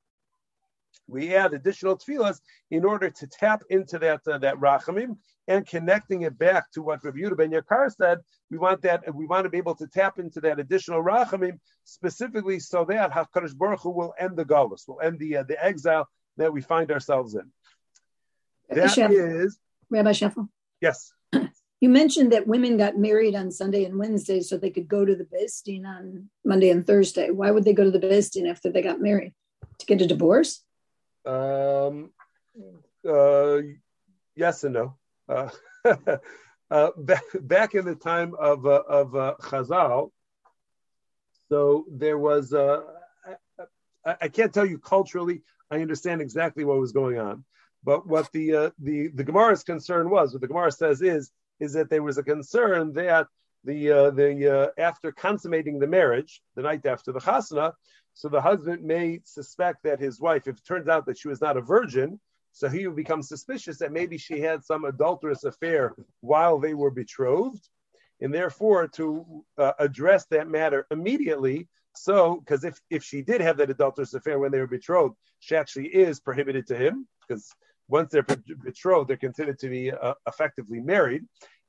We 1.08 1.36
add 1.36 1.54
additional 1.54 1.98
tefillas 1.98 2.40
in 2.72 2.86
order 2.86 3.10
to 3.10 3.28
tap 3.28 3.64
into 3.70 4.00
that 4.00 4.22
uh, 4.28 4.38
that 4.40 4.56
rachamim 4.56 5.18
and 5.48 5.68
connecting 5.68 6.22
it 6.22 6.38
back 6.38 6.72
to 6.72 6.82
what 6.82 7.04
Rabbi 7.04 7.20
Yehuda 7.20 7.38
ben 7.38 7.52
Yakar 7.52 7.94
said. 7.94 8.20
We 8.50 8.58
want 8.58 8.82
that 8.84 9.04
we 9.14 9.26
want 9.26 9.44
to 9.44 9.50
be 9.50 9.58
able 9.58 9.76
to 9.76 9.88
tap 9.88 10.20
into 10.20 10.40
that 10.42 10.60
additional 10.60 11.04
rachamim 11.04 11.60
specifically 11.84 12.60
so 12.60 12.86
that 12.86 13.12
Hakadosh 13.12 13.56
Baruch 13.56 13.82
Hu 13.82 13.92
will 13.92 14.14
end 14.18 14.38
the 14.38 14.46
galus, 14.46 14.88
will 14.88 15.02
end 15.02 15.20
the 15.20 15.38
uh, 15.38 15.44
the 15.44 15.64
exile 15.64 16.08
that 16.38 16.54
we 16.54 16.62
find 16.62 16.92
ourselves 16.92 17.36
in. 17.36 17.52
That 18.70 18.90
Shef, 18.90 19.12
is 19.12 19.58
Rabbi 19.90 20.12
Sheffel. 20.12 20.48
Yes. 20.82 21.12
You 21.82 21.90
mentioned 21.90 22.32
that 22.32 22.48
women 22.48 22.78
got 22.78 22.98
married 22.98 23.36
on 23.36 23.52
Sunday 23.52 23.84
and 23.84 24.00
Wednesday 24.00 24.40
so 24.40 24.58
they 24.58 24.70
could 24.70 24.88
go 24.88 25.04
to 25.04 25.16
the 25.18 25.26
Beis 25.26 25.68
on 25.86 26.30
Monday 26.46 26.70
and 26.70 26.88
Thursday. 26.88 27.30
Why 27.30 27.52
would 27.52 27.66
they 27.66 27.74
go 27.74 27.84
to 27.84 27.92
the 27.92 28.00
Beis 28.00 28.50
after 28.50 28.72
they 28.72 28.82
got 28.82 29.02
married? 29.02 29.34
To 29.80 29.86
get 29.86 30.02
a 30.02 30.08
divorce? 30.08 30.64
Um, 31.26 32.12
uh, 33.08 33.58
yes 34.36 34.64
and 34.64 34.74
no. 34.74 34.98
Uh, 35.28 35.50
uh, 36.72 36.90
back, 36.98 37.24
back 37.42 37.76
in 37.76 37.86
the 37.86 37.96
time 37.96 38.34
of 38.38 38.66
uh, 38.66 38.84
of 38.88 39.16
uh, 39.16 39.36
Chazal, 39.42 40.12
so 41.50 41.86
there 41.92 42.18
was. 42.18 42.54
Uh, 42.54 42.82
I, 44.06 44.16
I, 44.22 44.28
can't 44.28 44.54
tell 44.54 44.66
you 44.66 44.80
culturally. 44.80 45.44
I 45.72 45.82
understand 45.82 46.22
exactly 46.22 46.66
what 46.66 46.80
was 46.80 46.92
going 46.92 47.20
on, 47.20 47.46
but 47.84 48.06
what 48.06 48.30
the 48.34 48.74
the 48.80 49.10
the 49.14 49.24
Gemara's 49.24 49.64
concern 49.64 50.10
was, 50.10 50.34
what 50.34 50.42
the 50.42 50.48
Gemara 50.48 50.72
says 50.72 51.02
is 51.02 51.32
is 51.60 51.74
that 51.74 51.90
there 51.90 52.04
was 52.04 52.18
a 52.18 52.24
concern 52.24 52.94
that 52.94 53.28
the 53.64 54.12
the 54.14 54.74
after 54.78 55.14
consummating 55.14 55.80
the 55.80 55.88
marriage, 55.88 56.42
the 56.56 56.64
night 56.64 56.86
after 56.86 57.14
the 57.14 57.20
chasana, 57.20 57.74
so 58.14 58.30
the 58.30 58.42
husband 58.42 58.84
may 58.84 59.20
suspect 59.24 59.84
that 59.84 60.00
his 60.00 60.20
wife, 60.20 60.48
if 60.48 60.58
it 60.58 60.66
turns 60.66 60.88
out 60.88 61.06
that 61.08 61.18
she 61.18 61.28
was 61.28 61.42
not 61.42 61.58
a 61.58 61.62
virgin, 61.62 62.20
so 62.52 62.70
he 62.70 62.86
would 62.86 62.96
become 62.96 63.24
suspicious 63.24 63.80
that 63.80 63.92
maybe 63.92 64.18
she 64.18 64.40
had 64.40 64.64
some 64.64 64.86
adulterous 64.86 65.44
affair 65.44 65.96
while 66.22 66.60
they 66.60 66.76
were 66.76 66.92
betrothed, 66.92 67.68
and 68.22 68.34
therefore 68.34 68.88
to 68.88 69.44
uh, 69.58 69.74
address 69.80 70.26
that 70.28 70.48
matter 70.48 70.86
immediately. 70.92 71.68
So, 71.96 72.38
because 72.38 72.64
if 72.64 72.80
if 72.90 73.04
she 73.04 73.22
did 73.24 73.42
have 73.42 73.58
that 73.58 73.72
adulterous 73.72 74.14
affair 74.14 74.38
when 74.40 74.52
they 74.52 74.60
were 74.60 74.68
betrothed, 74.68 75.16
she 75.40 75.56
actually 75.56 75.88
is 75.88 76.20
prohibited 76.20 76.68
to 76.68 76.76
him 76.76 77.08
because 77.28 77.50
once 77.88 78.12
they're 78.12 78.26
betrothed, 78.64 79.10
they're 79.10 79.18
considered 79.18 79.60
to 79.60 79.70
be 79.70 79.92
uh, 79.92 80.14
effectively 80.28 80.80
married 80.80 81.24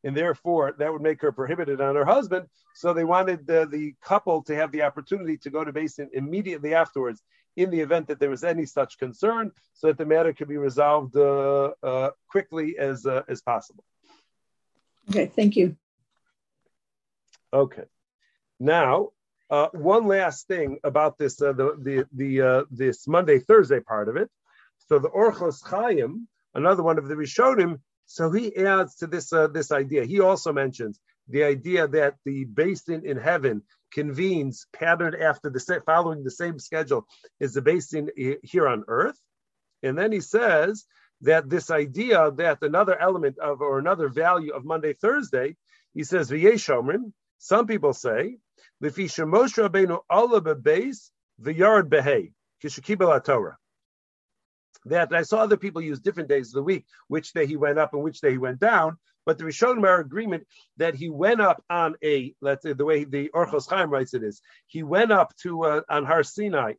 and 0.04 0.16
therefore 0.16 0.74
that 0.78 0.92
would 0.92 1.02
make 1.02 1.20
her 1.22 1.32
prohibited 1.32 1.80
on 1.80 1.96
her 1.96 2.04
husband. 2.04 2.46
So 2.74 2.92
they 2.92 3.04
wanted 3.04 3.46
the, 3.46 3.66
the 3.66 3.94
couple 4.02 4.42
to 4.44 4.54
have 4.54 4.70
the 4.70 4.82
opportunity 4.82 5.36
to 5.38 5.50
go 5.50 5.64
to 5.64 5.72
Beis 5.72 5.96
din 5.96 6.10
immediately 6.12 6.74
afterwards 6.74 7.22
in 7.56 7.70
the 7.70 7.80
event 7.80 8.08
that 8.08 8.20
there 8.20 8.30
was 8.30 8.44
any 8.44 8.66
such 8.66 8.98
concern, 8.98 9.52
so 9.74 9.86
that 9.86 9.98
the 9.98 10.06
matter 10.06 10.32
could 10.32 10.48
be 10.48 10.56
resolved 10.56 11.16
uh, 11.16 11.72
uh, 11.82 12.10
quickly 12.28 12.76
as 12.78 13.06
uh, 13.06 13.22
as 13.28 13.42
possible. 13.42 13.84
Okay, 15.08 15.26
thank 15.26 15.56
you. 15.56 15.76
Okay, 17.52 17.84
now 18.58 19.10
uh, 19.50 19.68
one 19.72 20.08
last 20.08 20.48
thing 20.48 20.78
about 20.82 21.16
this 21.16 21.40
uh, 21.40 21.52
the 21.52 21.76
the 21.80 22.06
the 22.12 22.42
uh, 22.42 22.62
this 22.70 23.06
Monday 23.06 23.38
Thursday 23.38 23.80
part 23.80 24.08
of 24.08 24.16
it. 24.16 24.28
So 24.88 24.98
the 24.98 25.10
Orchos 25.10 25.62
Chaim, 25.64 26.26
another 26.54 26.82
one 26.82 26.98
of 26.98 27.06
the 27.06 27.14
Rishonim, 27.14 27.80
so 28.06 28.30
he 28.30 28.54
adds 28.56 28.96
to 28.96 29.06
this 29.06 29.32
uh, 29.32 29.48
this 29.48 29.72
idea. 29.72 30.04
He 30.04 30.20
also 30.20 30.52
mentions 30.52 31.00
the 31.28 31.44
idea 31.44 31.88
that 31.88 32.16
the 32.24 32.44
beis 32.44 32.84
din 32.84 33.04
in 33.04 33.16
heaven 33.16 33.62
convenes 33.92 34.66
patterned 34.72 35.16
after 35.16 35.50
the 35.50 35.82
following 35.86 36.22
the 36.22 36.30
same 36.30 36.58
schedule 36.58 37.06
as 37.40 37.54
the 37.54 37.62
beis 37.62 37.90
din 37.90 38.10
here 38.42 38.68
on 38.68 38.84
earth. 38.88 39.18
And 39.82 39.96
then 39.96 40.12
he 40.12 40.20
says 40.20 40.84
that 41.22 41.48
this 41.48 41.70
idea 41.70 42.30
that 42.32 42.62
another 42.62 42.98
element 42.98 43.38
of 43.38 43.60
or 43.60 43.78
another 43.78 44.08
value 44.08 44.52
of 44.52 44.64
Monday 44.64 44.92
Thursday, 44.92 45.56
he 45.94 46.04
says 46.04 46.30
v'yeshomrim. 46.30 47.12
Some 47.38 47.66
people 47.66 47.92
say 47.92 48.38
lefi 48.82 49.06
shemosh 49.06 49.56
rabbeinu 49.56 50.00
Allah 50.10 50.40
bebeis 50.40 51.10
v'yard 51.40 51.88
behei 51.88 52.32
kishakibel 52.62 53.24
Torah 53.24 53.56
that 54.86 55.12
I 55.14 55.22
saw 55.22 55.38
other 55.38 55.56
people 55.56 55.82
use 55.82 56.00
different 56.00 56.28
days 56.28 56.48
of 56.48 56.54
the 56.54 56.62
week, 56.62 56.84
which 57.08 57.32
day 57.32 57.46
he 57.46 57.56
went 57.56 57.78
up 57.78 57.94
and 57.94 58.02
which 58.02 58.20
day 58.20 58.32
he 58.32 58.38
went 58.38 58.60
down. 58.60 58.98
But 59.26 59.38
the 59.38 59.44
Rishonim 59.44 59.84
are 59.84 60.00
agreement 60.00 60.46
that 60.76 60.94
he 60.94 61.08
went 61.08 61.40
up 61.40 61.64
on 61.70 61.94
a, 62.04 62.34
let's 62.42 62.62
say 62.62 62.74
the 62.74 62.84
way 62.84 63.04
the 63.04 63.30
Orchos 63.34 63.68
Chaim 63.68 63.90
writes 63.90 64.14
it 64.14 64.22
is, 64.22 64.42
he 64.66 64.82
went 64.82 65.12
up 65.12 65.34
to 65.42 65.64
uh, 65.64 65.80
on 65.88 66.04
Har 66.04 66.22
Sinai 66.22 66.74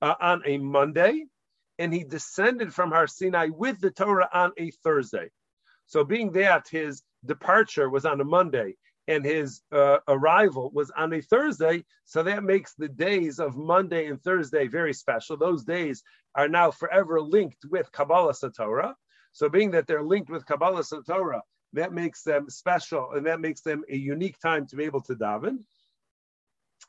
uh, 0.00 0.14
on 0.20 0.42
a 0.46 0.58
Monday, 0.58 1.24
and 1.78 1.92
he 1.92 2.04
descended 2.04 2.72
from 2.72 2.92
Har 2.92 3.08
Sinai 3.08 3.48
with 3.48 3.80
the 3.80 3.90
Torah 3.90 4.28
on 4.32 4.52
a 4.58 4.70
Thursday. 4.84 5.30
So 5.86 6.04
being 6.04 6.32
that 6.32 6.68
his 6.70 7.02
departure 7.24 7.90
was 7.90 8.04
on 8.04 8.20
a 8.20 8.24
Monday 8.24 8.76
and 9.08 9.24
his 9.24 9.62
uh, 9.72 9.98
arrival 10.08 10.70
was 10.72 10.90
on 10.96 11.12
a 11.12 11.20
Thursday. 11.20 11.84
So 12.04 12.22
that 12.22 12.44
makes 12.44 12.74
the 12.74 12.88
days 12.88 13.38
of 13.38 13.56
Monday 13.56 14.06
and 14.06 14.22
Thursday 14.22 14.68
very 14.68 14.94
special. 14.94 15.36
Those 15.36 15.64
days 15.64 16.02
are 16.34 16.48
now 16.48 16.70
forever 16.70 17.20
linked 17.20 17.64
with 17.68 17.90
Kabbalas 17.92 18.42
Torah. 18.56 18.94
So 19.32 19.48
being 19.48 19.72
that 19.72 19.86
they're 19.86 20.04
linked 20.04 20.30
with 20.30 20.46
Kabbalas 20.46 20.92
Torah, 21.06 21.42
that 21.72 21.92
makes 21.92 22.22
them 22.22 22.48
special 22.48 23.12
and 23.12 23.26
that 23.26 23.40
makes 23.40 23.62
them 23.62 23.82
a 23.90 23.96
unique 23.96 24.38
time 24.38 24.66
to 24.68 24.76
be 24.76 24.84
able 24.84 25.00
to 25.02 25.14
daven. 25.14 25.58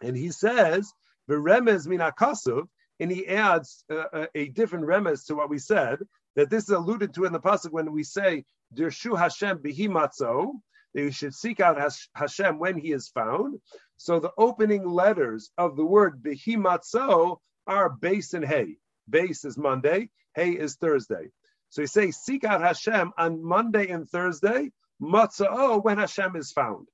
And 0.01 0.15
he 0.15 0.29
says, 0.31 0.93
the 1.27 1.35
remez 1.35 1.87
minakasuv, 1.87 2.67
and 2.99 3.11
he 3.11 3.27
adds 3.27 3.85
uh, 3.89 4.27
a 4.35 4.49
different 4.49 4.85
remez 4.85 5.25
to 5.27 5.35
what 5.35 5.49
we 5.49 5.57
said, 5.57 5.99
that 6.35 6.49
this 6.49 6.65
is 6.65 6.69
alluded 6.71 7.13
to 7.13 7.25
in 7.25 7.33
the 7.33 7.39
pasuk 7.39 7.71
when 7.71 7.91
we 7.91 8.03
say, 8.03 8.43
Dirshu 8.75 9.17
Hashem 9.17 9.59
bihimatzo, 9.59 10.51
that 10.93 11.01
you 11.01 11.11
should 11.11 11.33
seek 11.33 11.59
out 11.59 11.81
Hashem 12.15 12.59
when 12.59 12.77
he 12.77 12.91
is 12.91 13.09
found. 13.09 13.59
So 13.97 14.19
the 14.19 14.31
opening 14.37 14.85
letters 14.85 15.51
of 15.57 15.75
the 15.75 15.85
word 15.85 16.21
bihimatzo 16.23 17.37
are 17.67 17.89
beis 17.89 18.33
and 18.33 18.45
hei. 18.45 18.77
Beis 19.09 19.45
is 19.45 19.57
Monday, 19.57 20.09
hei 20.35 20.51
is 20.51 20.75
Thursday. 20.75 21.31
So 21.69 21.81
you 21.81 21.87
say, 21.87 22.11
seek 22.11 22.43
out 22.43 22.61
Hashem 22.61 23.11
on 23.17 23.43
Monday 23.43 23.87
and 23.89 24.07
Thursday, 24.07 24.71
matzah 25.01 25.83
when 25.83 25.97
Hashem 25.97 26.35
is 26.35 26.51
found. 26.51 26.87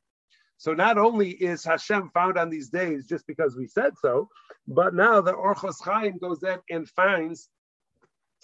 So 0.57 0.73
not 0.73 0.97
only 0.97 1.29
is 1.29 1.63
Hashem 1.63 2.11
found 2.13 2.37
on 2.37 2.49
these 2.49 2.69
days 2.69 3.05
just 3.05 3.25
because 3.27 3.55
we 3.55 3.67
said 3.67 3.93
so, 4.01 4.29
but 4.67 4.93
now 4.93 5.21
the 5.21 5.33
Orchos 5.33 5.81
Chaim 5.81 6.17
goes 6.17 6.43
in 6.43 6.59
and 6.69 6.87
finds 6.89 7.49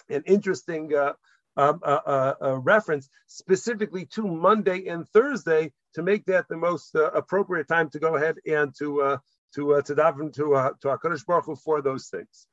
an 0.10 0.24
interesting 0.26 0.96
uh, 0.96 1.14
um, 1.58 1.80
uh, 1.84 2.00
uh, 2.06 2.34
uh, 2.42 2.58
reference 2.58 3.10
specifically 3.28 4.06
to 4.08 4.28
Monday 4.28 4.88
and 4.88 5.08
Thursday 5.10 5.72
to 5.94 6.04
make 6.04 6.26
that 6.26 6.48
the 6.50 6.58
most 6.58 6.96
uh, 6.96 7.12
appropriate 7.12 7.68
time 7.68 7.90
to 7.92 8.00
go 8.00 8.16
ahead 8.16 8.36
and 8.46 8.74
to 8.78 9.02
uh, 9.02 9.18
to 9.56 9.82
to 9.86 9.96
daven 9.96 10.34
to 10.34 10.74
to 10.82 10.88
Hakadosh 10.88 11.26
Baruch 11.26 11.46
Hu 11.46 11.56
for 11.56 11.82
those 11.82 12.08
things. 12.08 12.48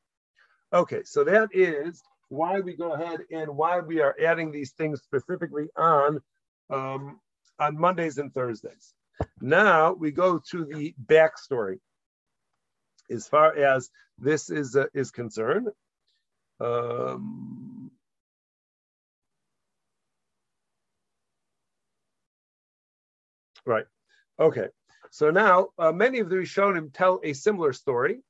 Okay, 0.72 1.02
so 1.04 1.24
that 1.24 1.50
is 1.52 2.02
why 2.28 2.60
we 2.60 2.74
go 2.76 2.92
ahead 2.92 3.20
and 3.30 3.56
why 3.56 3.80
we 3.80 4.00
are 4.00 4.16
adding 4.24 4.52
these 4.52 4.72
things 4.72 5.02
specifically 5.02 5.66
on 5.76 6.20
um, 6.70 7.20
on 7.58 7.78
Mondays 7.78 8.18
and 8.18 8.32
Thursdays. 8.32 8.94
Now 9.40 9.92
we 9.92 10.12
go 10.12 10.40
to 10.50 10.64
the 10.64 10.94
backstory 11.04 11.78
as 13.10 13.28
far 13.28 13.54
as 13.56 13.90
this 14.18 14.48
is 14.48 14.76
uh, 14.76 14.86
is 14.94 15.10
concerned. 15.10 15.68
Um, 16.60 17.51
right. 23.66 23.84
Okay. 24.38 24.68
So 25.10 25.30
now 25.30 25.68
uh, 25.78 25.92
many 25.92 26.20
of 26.20 26.30
the 26.30 26.36
Rishonim 26.36 26.92
tell 26.92 27.20
a 27.22 27.32
similar 27.32 27.72
story, 27.72 28.20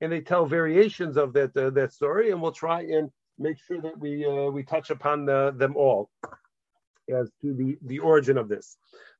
and 0.00 0.10
they 0.10 0.20
tell 0.20 0.46
variations 0.46 1.16
of 1.16 1.32
that 1.34 1.56
uh, 1.56 1.70
that 1.70 1.92
story, 1.92 2.30
and 2.30 2.42
we'll 2.42 2.52
try 2.52 2.80
and 2.82 3.10
make 3.38 3.58
sure 3.66 3.80
that 3.80 3.98
we 3.98 4.26
uh, 4.26 4.50
we 4.50 4.62
touch 4.64 4.90
upon 4.90 5.26
the, 5.26 5.54
them 5.56 5.76
all 5.76 6.10
as 7.08 7.30
to 7.42 7.54
the, 7.54 7.78
the 7.82 7.98
origin 8.00 8.38
of 8.38 8.48
this. 8.48 8.76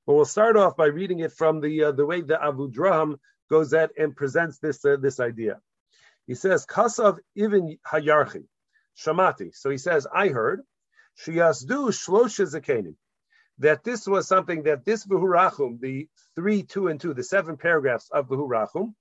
But 0.07 0.15
we'll 0.15 0.25
start 0.25 0.57
off 0.57 0.77
by 0.77 0.87
reading 0.87 1.21
it 1.21 1.33
from 1.33 1.61
the 1.61 1.85
uh, 1.85 1.93
the 1.93 2.07
way 2.07 2.21
the 2.23 2.35
Avudraham 2.35 3.19
goes 3.51 3.73
at 3.73 3.93
and 3.97 4.17
presents 4.17 4.59
this 4.59 4.85
uh, 4.85 4.97
this 4.97 5.21
idea. 5.21 5.61
He 6.27 6.35
says, 6.35 6.67
"Kasav 6.67 7.19
even 7.37 7.79
hayarchi 7.87 8.45
shamati." 8.99 9.55
So 9.55 9.71
he 9.71 9.79
says, 9.79 10.07
"I 10.13 10.29
heard 10.29 10.63
sheyasdu 11.25 11.91
shlosha 11.91 12.47
zakenim." 12.53 12.97
That 13.63 13.85
this 13.85 14.09
was 14.09 14.27
something 14.27 14.65
that 14.65 14.85
this 14.85 15.07
v'hurachum, 15.07 15.81
the 15.81 16.09
three, 16.35 16.65
two, 16.65 16.89
and 16.89 17.01
two, 17.01 17.15
the 17.15 17.23
seven 17.23 17.57
paragraphs 17.57 18.11
of 18.11 18.29
v'hurachum, 18.29 18.93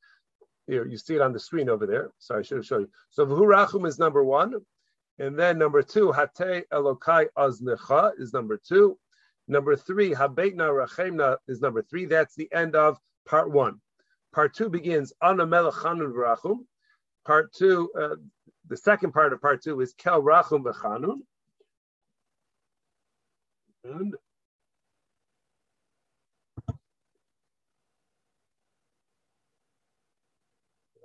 here 0.68 0.86
you 0.86 0.98
see 0.98 1.16
it 1.16 1.22
on 1.22 1.34
the 1.34 1.40
screen 1.40 1.68
over 1.68 1.88
there. 1.88 2.12
Sorry, 2.20 2.42
I 2.42 2.44
should 2.44 2.58
have 2.58 2.66
shown 2.68 2.82
you. 2.82 2.90
So 3.10 3.26
v'hurachum 3.26 3.88
is 3.88 3.98
number 3.98 4.24
one. 4.24 4.54
And 5.18 5.38
then 5.38 5.58
number 5.58 5.82
two, 5.82 6.12
Hate 6.12 6.66
Elokai 6.72 7.28
Aznecha 7.36 8.12
is 8.20 8.34
number 8.34 8.58
two. 8.58 9.00
Number 9.48 9.76
three, 9.76 10.12
Habeitna 10.12 10.70
Rachemna 10.70 11.38
is 11.48 11.60
number 11.60 11.82
three. 11.82 12.06
That's 12.06 12.36
the 12.36 12.48
end 12.54 12.76
of 12.76 13.00
part 13.28 13.52
one. 13.52 13.82
Part 14.32 14.56
two 14.56 14.70
begins 14.70 15.12
Ana 15.24 15.48
Melechanun 15.48 16.14
Rachum. 16.14 16.60
Part 17.26 17.52
two, 17.54 17.90
uh, 18.00 18.16
the 18.68 18.78
second 18.78 19.12
part 19.12 19.34
of 19.34 19.42
part 19.42 19.64
two 19.64 19.82
is 19.82 19.94
Kel 19.98 20.22
Rachum 20.22 20.64
V'chanun. 20.64 21.22
And 23.84 24.16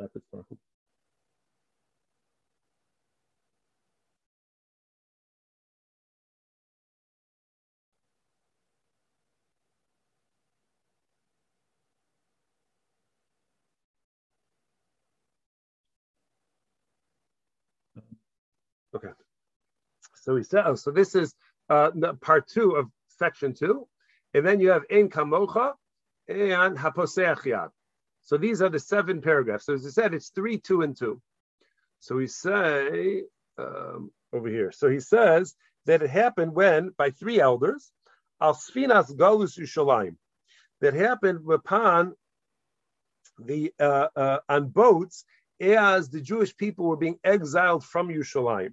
Okay. 0.01 0.21
So 20.15 20.37
he 20.37 20.43
said, 20.43 20.65
oh, 20.67 20.75
so 20.75 20.91
this 20.91 21.15
is 21.15 21.35
uh, 21.71 21.91
part 22.21 22.49
two 22.49 22.73
of 22.73 22.87
section 23.09 23.55
two. 23.55 23.87
And 24.35 24.47
then 24.47 24.61
you 24.61 24.71
have 24.71 24.83
in 24.91 25.09
kamocha 25.09 25.73
and 26.29 26.77
haposeach 26.77 27.43
yad. 27.45 27.71
So 28.27 28.37
these 28.37 28.61
are 28.61 28.69
the 28.69 28.81
seven 28.81 29.23
paragraphs. 29.23 29.67
So 29.67 29.75
as 29.75 29.87
I 29.87 29.91
said, 29.91 30.13
it's 30.13 30.31
three, 30.31 30.59
two, 30.59 30.83
and 30.83 30.97
two. 30.97 31.23
So 32.01 32.17
we 32.17 32.27
say 32.27 33.23
um, 33.57 34.11
over 34.33 34.49
here. 34.49 34.73
So 34.73 34.91
he 34.91 34.99
says 34.99 35.55
that 35.87 36.03
it 36.03 36.11
happened 36.11 36.53
when 36.53 36.91
by 36.99 37.11
three 37.11 37.41
elders, 37.41 37.93
al 38.41 38.55
sfinas 38.55 39.17
galus 39.17 39.57
Yerushalayim, 39.57 40.17
that 40.81 40.95
happened 40.95 41.49
upon 41.51 42.17
the 43.39 43.73
uh, 43.79 44.09
uh, 44.17 44.39
on 44.49 44.69
boats 44.69 45.25
as 45.61 46.11
the 46.11 46.21
Jewish 46.21 46.57
people 46.57 46.87
were 46.87 46.97
being 46.97 47.21
exiled 47.23 47.85
from 47.85 48.09
Yerushalayim. 48.09 48.73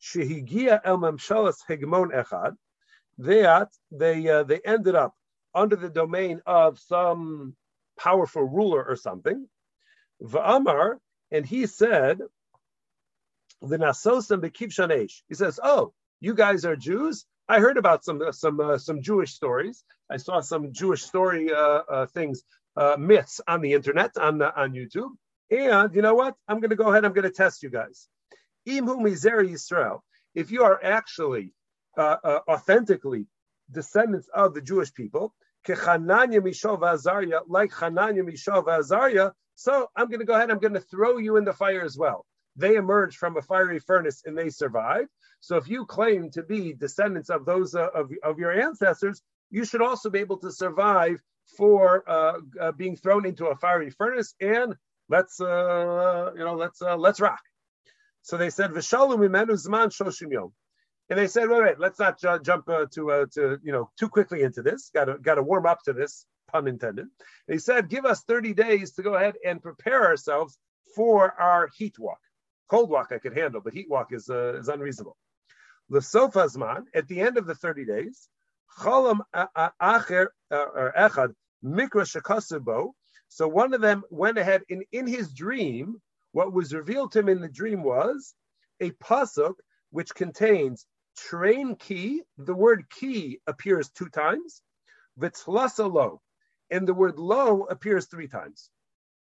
Shehigia 0.00 0.80
el 0.82 0.96
Mamshalas 0.96 1.58
Hegemon 1.68 2.10
Echad, 2.10 2.56
that 3.18 3.68
they 3.90 4.26
uh, 4.30 4.44
they 4.44 4.60
ended 4.64 4.94
up 4.94 5.14
under 5.54 5.76
the 5.76 5.90
domain 5.90 6.40
of 6.46 6.78
some 6.78 7.54
powerful 7.98 8.42
ruler 8.42 8.84
or 8.84 8.96
something. 8.96 9.46
Va'amar, 10.22 10.96
and 11.30 11.46
he 11.46 11.66
said, 11.66 12.18
the 13.60 13.78
Nasosam 13.78 14.40
Bekivshanesh. 14.42 15.22
He 15.28 15.34
says, 15.34 15.60
"Oh, 15.62 15.92
you 16.20 16.34
guys 16.34 16.64
are 16.64 16.76
Jews. 16.76 17.24
I 17.48 17.60
heard 17.60 17.76
about 17.76 18.04
some 18.04 18.20
some 18.32 18.60
uh, 18.60 18.78
some 18.78 19.02
Jewish 19.02 19.32
stories. 19.32 19.84
I 20.10 20.16
saw 20.16 20.40
some 20.40 20.72
Jewish 20.72 21.02
story 21.02 21.52
uh, 21.52 21.82
uh, 21.88 22.06
things, 22.06 22.42
uh, 22.76 22.96
myths 22.98 23.40
on 23.46 23.60
the 23.60 23.72
internet 23.72 24.16
on 24.16 24.38
the, 24.38 24.54
on 24.60 24.72
YouTube. 24.72 25.10
And 25.50 25.94
you 25.94 26.02
know 26.02 26.14
what? 26.14 26.34
I'm 26.48 26.60
going 26.60 26.70
to 26.70 26.76
go 26.76 26.90
ahead. 26.90 27.04
I'm 27.04 27.12
going 27.12 27.24
to 27.24 27.30
test 27.30 27.62
you 27.62 27.70
guys. 27.70 28.08
Yisrael. 28.66 30.00
If 30.34 30.50
you 30.50 30.64
are 30.64 30.82
actually 30.82 31.52
uh, 31.98 32.16
uh, 32.24 32.38
authentically 32.48 33.26
descendants 33.70 34.28
of 34.34 34.54
the 34.54 34.62
Jewish 34.62 34.94
people, 34.94 35.34
like 35.68 35.78
Hananya 35.78 36.42
Mishael 36.42 36.78
V'Azariah, 38.62 39.32
so 39.54 39.88
I'm 39.96 40.08
going 40.08 40.20
to 40.20 40.26
go 40.26 40.34
ahead. 40.34 40.50
I'm 40.50 40.58
going 40.58 40.74
to 40.74 40.80
throw 40.80 41.18
you 41.18 41.36
in 41.36 41.44
the 41.44 41.52
fire 41.52 41.82
as 41.82 41.96
well. 41.96 42.26
They 42.56 42.76
emerged 42.76 43.16
from 43.16 43.36
a 43.36 43.42
fiery 43.42 43.78
furnace 43.78 44.22
and 44.26 44.36
they 44.36 44.50
survived. 44.50 45.08
So 45.40 45.56
if 45.56 45.68
you 45.68 45.86
claim 45.86 46.30
to 46.32 46.42
be 46.42 46.72
descendants 46.74 47.30
of 47.30 47.44
those 47.44 47.74
uh, 47.74 47.88
of, 47.94 48.10
of 48.22 48.38
your 48.38 48.52
ancestors, 48.52 49.22
you 49.50 49.64
should 49.64 49.82
also 49.82 50.10
be 50.10 50.18
able 50.20 50.38
to 50.38 50.50
survive 50.50 51.20
for 51.56 52.08
uh, 52.08 52.40
uh, 52.60 52.72
being 52.72 52.96
thrown 52.96 53.26
into 53.26 53.46
a 53.46 53.56
fiery 53.56 53.90
furnace 53.90 54.34
and 54.40 54.74
let's 55.08 55.40
uh, 55.40 56.30
you 56.34 56.44
know 56.44 56.54
let's 56.54 56.80
uh, 56.80 56.96
let's 56.96 57.20
rock. 57.20 57.40
So 58.22 58.36
they 58.36 58.50
said 58.50 58.70
v'shalom 58.70 59.18
imenu 59.18 59.50
zman 59.50 59.88
shoshim 59.90 60.32
yom, 60.32 60.52
and 61.12 61.20
they 61.20 61.26
said, 61.26 61.50
wait, 61.50 61.62
wait, 61.62 61.78
let's 61.78 61.98
not 61.98 62.18
ju- 62.18 62.40
jump 62.42 62.70
uh, 62.70 62.86
to 62.94 63.10
uh, 63.10 63.26
to 63.34 63.58
you 63.62 63.70
know 63.70 63.90
too 63.98 64.08
quickly 64.08 64.42
into 64.44 64.62
this. 64.62 64.90
Got 64.94 65.04
to 65.04 65.18
got 65.18 65.34
to 65.34 65.42
warm 65.42 65.66
up 65.66 65.82
to 65.84 65.92
this, 65.92 66.24
pun 66.50 66.66
intended. 66.66 67.08
They 67.46 67.58
said, 67.58 67.90
give 67.90 68.06
us 68.06 68.22
thirty 68.22 68.54
days 68.54 68.92
to 68.92 69.02
go 69.02 69.16
ahead 69.16 69.34
and 69.44 69.62
prepare 69.62 70.06
ourselves 70.06 70.56
for 70.96 71.38
our 71.38 71.68
heat 71.76 71.98
walk. 71.98 72.20
Cold 72.68 72.88
walk 72.88 73.12
I 73.12 73.18
could 73.18 73.36
handle, 73.36 73.60
but 73.60 73.74
heat 73.74 73.90
walk 73.90 74.14
is 74.14 74.30
uh, 74.30 74.54
is 74.54 74.68
unreasonable. 74.68 75.18
L'sofa 75.90 76.46
zman 76.46 76.84
at 76.94 77.08
the 77.08 77.20
end 77.20 77.36
of 77.36 77.46
the 77.46 77.54
thirty 77.54 77.84
days, 77.84 78.30
cholam 78.78 79.20
acher 79.34 80.28
or 80.50 80.94
echad 80.96 81.34
mikra 81.62 82.06
shekasubo 82.06 82.92
so 83.28 83.48
one 83.48 83.74
of 83.74 83.82
them 83.82 84.02
went 84.10 84.38
ahead 84.38 84.62
and 84.70 84.84
in 84.92 85.06
his 85.06 85.32
dream, 85.32 86.00
what 86.32 86.54
was 86.54 86.74
revealed 86.74 87.12
to 87.12 87.18
him 87.20 87.28
in 87.28 87.42
the 87.42 87.48
dream 87.48 87.82
was 87.82 88.34
a 88.80 88.90
pasuk 88.90 89.54
which 89.90 90.14
contains 90.14 90.86
train 91.16 91.76
key. 91.76 92.22
The 92.38 92.54
word 92.54 92.88
key 92.90 93.40
appears 93.46 93.90
two 93.90 94.08
times. 94.08 94.62
Vitzlasa 95.18 95.92
lo, 95.92 96.20
and 96.70 96.86
the 96.86 96.94
word 96.94 97.18
lo 97.18 97.64
appears 97.64 98.06
three 98.06 98.28
times. 98.28 98.70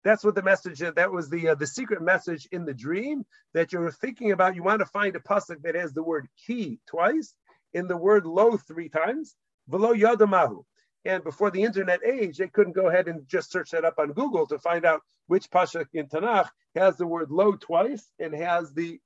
That's 0.05 0.23
what 0.23 0.35
the 0.35 0.43
message. 0.43 0.81
That 0.81 1.13
was 1.13 1.31
the 1.31 1.51
uh, 1.51 1.55
the 1.55 1.67
secret 1.67 2.03
message 2.03 2.47
in 2.53 2.65
the 2.65 2.75
dream 2.75 3.25
that 3.55 3.73
you're 3.73 3.91
thinking 3.91 4.33
about. 4.33 4.55
You 4.55 4.63
want 4.63 4.81
to 4.81 4.87
find 4.87 5.17
a 5.17 5.21
pasuk 5.21 5.63
that 5.63 5.75
has 5.75 5.93
the 5.93 6.03
word 6.03 6.29
key 6.47 6.79
twice, 6.87 7.35
in 7.73 7.89
the 7.89 7.97
word 7.97 8.27
lo 8.27 8.57
three 8.57 8.89
times. 8.89 9.35
velo 9.69 9.95
yadamahu. 9.95 10.65
And 11.07 11.23
before 11.23 11.51
the 11.51 11.63
internet 11.63 12.01
age, 12.05 12.39
they 12.39 12.49
couldn't 12.49 12.73
go 12.73 12.89
ahead 12.89 13.09
and 13.09 13.29
just 13.29 13.51
search 13.51 13.71
that 13.71 13.85
up 13.85 13.99
on 13.99 14.13
Google 14.13 14.47
to 14.47 14.59
find 14.59 14.87
out 14.87 15.03
which 15.27 15.51
pasuk 15.51 15.87
in 15.93 16.07
Tanakh 16.07 16.49
has 16.77 16.97
the 16.97 17.07
word 17.07 17.31
lo 17.31 17.53
twice 17.57 18.11
and 18.19 18.35
has 18.35 18.73
the 18.73 19.01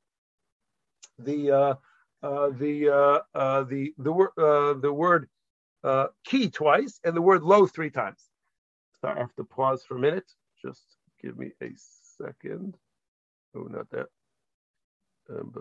the 1.19 1.51
uh, 1.51 1.75
the 2.23 2.91
uh, 2.91 3.39
uh, 3.39 3.65
the 3.65 3.95
the 3.99 4.13
word 4.13 4.31
uh, 4.39 4.75
the 4.81 4.93
word 4.93 5.29
uh, 5.85 6.09
key 6.25 6.51
twice 6.51 7.01
and 7.05 7.17
the 7.17 7.23
word 7.23 7.43
low 7.43 7.67
three 7.67 7.91
times. 7.91 8.21
So 9.01 9.09
I 9.09 9.19
have 9.19 9.35
to 9.37 9.45
pause 9.45 9.85
for 9.85 9.97
a 9.97 10.01
minute. 10.01 10.31
Just 10.63 10.85
give 11.23 11.39
me 11.39 11.53
a 11.63 11.71
second. 12.19 12.77
Oh, 13.57 13.69
not 13.71 13.91
that. 13.91 14.07
Um, 15.31 15.53